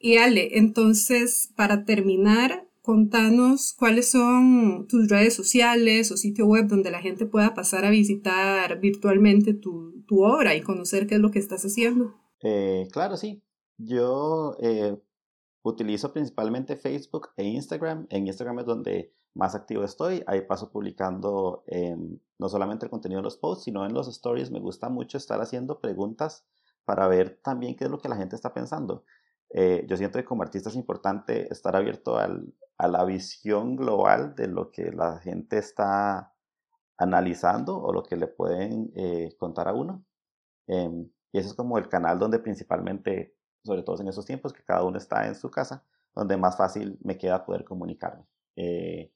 Y 0.01 0.17
Ale, 0.17 0.59
entonces, 0.59 1.53
para 1.55 1.85
terminar, 1.85 2.67
contanos 2.83 3.73
cuáles 3.73 4.11
son 4.11 4.89
tus 4.89 5.09
redes 5.09 5.35
sociales 5.35 6.11
o 6.11 6.17
sitio 6.17 6.47
web 6.47 6.67
donde 6.67 6.91
la 6.91 7.01
gente 7.01 7.25
pueda 7.25 7.55
pasar 7.55 7.85
a 7.85 7.91
visitar 7.91 8.81
virtualmente 8.81 9.55
tu, 9.55 10.03
tu 10.09 10.25
obra 10.25 10.57
y 10.57 10.63
conocer 10.63 11.07
qué 11.07 11.15
es 11.15 11.21
lo 11.21 11.31
que 11.31 11.39
estás 11.39 11.65
haciendo. 11.65 12.17
Eh, 12.43 12.89
claro, 12.91 13.17
sí. 13.17 13.41
Yo 13.79 14.57
eh, 14.61 14.97
Utilizo 15.63 16.13
principalmente 16.13 16.77
Facebook 16.77 17.31
e 17.37 17.45
Instagram. 17.45 18.07
En 18.11 18.27
Instagram 18.27 18.61
es 18.61 18.67
donde 18.67 19.13
más 19.35 19.55
activo 19.55 19.85
estoy. 19.85 20.23
Ahí 20.27 20.43
paso 20.43 20.71
publicando 20.71 21.65
no 22.39 22.49
solamente 22.49 22.87
el 22.87 22.91
contenido 22.91 23.21
de 23.21 23.25
los 23.25 23.37
posts, 23.37 23.65
sino 23.65 23.87
en 23.87 23.95
los 23.95 24.09
stories. 24.09 24.51
Me 24.51 24.61
gusta 24.61 24.89
mucho 24.89 25.19
estar 25.19 25.41
haciendo 25.41 25.81
preguntas 25.81 26.45
para 26.85 27.07
ver 27.07 27.41
también 27.43 27.77
qué 27.77 27.85
es 27.85 27.91
lo 27.91 27.99
que 27.99 28.09
la 28.09 28.17
gente 28.17 28.37
está 28.37 28.53
pensando. 28.53 29.05
Eh, 29.51 29.85
yo 29.89 29.97
siento 29.97 30.19
que 30.19 30.25
como 30.25 30.43
artista 30.43 30.71
es 30.71 30.77
importante 30.77 31.53
estar 31.53 31.77
abierto 31.77 32.17
al, 32.17 32.55
a 32.79 32.89
la 32.89 33.05
visión 33.05 33.77
global 33.77 34.35
de 34.35 34.49
lo 34.49 34.71
que 34.71 34.91
la 34.91 35.19
gente 35.19 35.59
está 35.59 36.35
analizando 36.97 37.79
o 37.79 37.93
lo 37.93 38.03
que 38.03 38.17
le 38.17 38.29
pueden 38.29 38.93
eh, 38.97 39.35
contar 39.39 39.69
a 39.69 39.75
uno. 39.75 40.05
Em, 40.67 41.11
y 41.33 41.39
ese 41.39 41.49
es 41.49 41.55
como 41.55 41.79
el 41.79 41.89
canal 41.89 42.19
donde 42.19 42.39
principalmente 42.39 43.35
sobre 43.65 43.83
todo 43.83 44.01
en 44.01 44.09
esos 44.09 44.27
tiempos 44.27 44.53
que 44.53 44.65
cada 44.65 44.85
uno 44.85 44.99
está 44.99 45.27
en 45.27 45.35
su 45.35 45.51
casa, 45.51 45.85
donde 46.15 46.37
más 46.37 46.57
fácil 46.57 46.99
me 47.03 47.19
queda 47.19 47.45
poder 47.45 47.65
comunicarme. 47.65 48.25
Eh, 48.57 49.13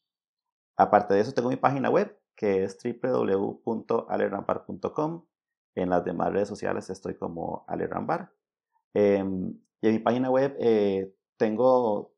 aparte 0.76 1.14
de 1.14 1.20
eso, 1.20 1.32
tengo 1.32 1.50
mi 1.50 1.56
página 1.56 1.90
web 1.90 2.18
que 2.36 2.64
es 2.64 2.78
www.alerampar.com. 2.82 5.24
En 5.74 5.90
las 5.90 6.04
demás 6.04 6.32
redes 6.32 6.48
sociales 6.48 6.88
estoy 6.90 7.16
como 7.16 7.64
Alerampar. 7.66 8.32
Eh, 8.94 9.24
y 9.80 9.88
en 9.88 9.92
mi 9.92 9.98
página 9.98 10.30
web 10.30 10.56
eh, 10.58 11.12
tengo 11.36 12.14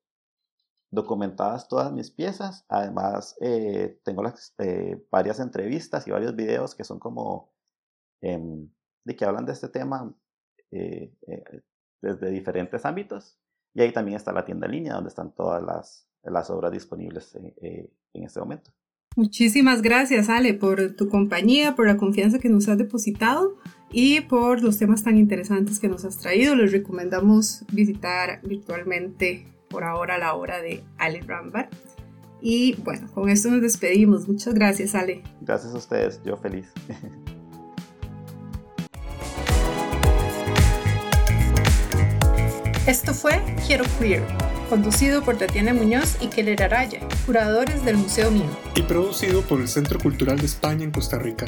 documentadas 0.91 1.69
todas 1.69 1.93
mis 1.93 2.11
piezas. 2.11 2.64
Además, 2.69 3.37
eh, 3.41 4.01
tengo 4.05 4.23
las, 4.23 4.55
varias 5.11 5.41
entrevistas 5.41 6.07
y 6.07 6.11
varios 6.11 6.37
videos 6.37 6.75
que 6.75 6.85
son 6.85 6.99
como 6.99 7.53
em, 8.21 8.69
de 9.05 9.17
que 9.17 9.25
hablan 9.25 9.47
de 9.47 9.53
este 9.53 9.69
tema 9.69 10.14
desde 12.01 12.31
diferentes 12.31 12.85
ámbitos. 12.85 13.39
Y 13.75 13.83
ahí 13.83 13.93
también 13.93 14.17
está 14.17 14.33
la 14.33 14.45
tienda 14.45 14.67
en 14.67 14.73
línea 14.73 14.95
donde 14.95 15.09
están 15.09 15.35
todas 15.35 15.63
las, 15.63 16.09
las 16.23 16.51
obras 16.51 16.73
disponibles 16.73 17.35
en, 17.35 17.55
eh, 17.61 17.91
en 18.13 18.25
este 18.25 18.41
momento. 18.41 18.71
Muchísimas 19.17 19.83
gracias, 19.83 20.29
Ale, 20.29 20.55
por 20.55 20.95
tu 20.95 21.09
compañía, 21.09 21.75
por 21.75 21.87
la 21.87 21.97
confianza 21.97 22.39
que 22.39 22.49
nos 22.49 22.69
has 22.69 22.79
depositado 22.79 23.57
y 23.91 24.21
por 24.21 24.63
los 24.63 24.79
temas 24.79 25.03
tan 25.03 25.19
interesantes 25.19 25.81
que 25.81 25.89
nos 25.89 26.05
has 26.05 26.19
traído. 26.19 26.55
Les 26.55 26.71
recomendamos 26.71 27.65
visitar 27.73 28.41
virtualmente 28.43 29.45
por 29.69 29.85
ahora 29.85 30.19
la 30.19 30.35
obra 30.35 30.61
de 30.61 30.85
Ale 30.99 31.21
Rambar. 31.23 31.69
Y 32.41 32.77
bueno, 32.83 33.09
con 33.13 33.29
esto 33.29 33.51
nos 33.51 33.61
despedimos. 33.61 34.29
Muchas 34.29 34.55
gracias, 34.55 34.95
Ale. 34.95 35.23
Gracias 35.41 35.75
a 35.75 35.79
ustedes, 35.79 36.23
yo 36.25 36.37
feliz. 36.37 36.73
Esto 42.88 43.12
fue 43.12 43.42
Quiero 43.66 43.85
Queer, 43.98 44.22
conducido 44.70 45.22
por 45.22 45.37
Tatiana 45.37 45.74
Muñoz 45.74 46.16
y 46.22 46.29
Keller 46.29 46.62
Araya, 46.62 47.01
curadores 47.27 47.85
del 47.85 47.98
Museo 47.98 48.31
Mío. 48.31 48.48
Y 48.74 48.81
producido 48.81 49.42
por 49.42 49.61
el 49.61 49.68
Centro 49.68 49.98
Cultural 49.98 50.38
de 50.38 50.46
España 50.46 50.85
en 50.85 50.90
Costa 50.90 51.18
Rica. 51.18 51.44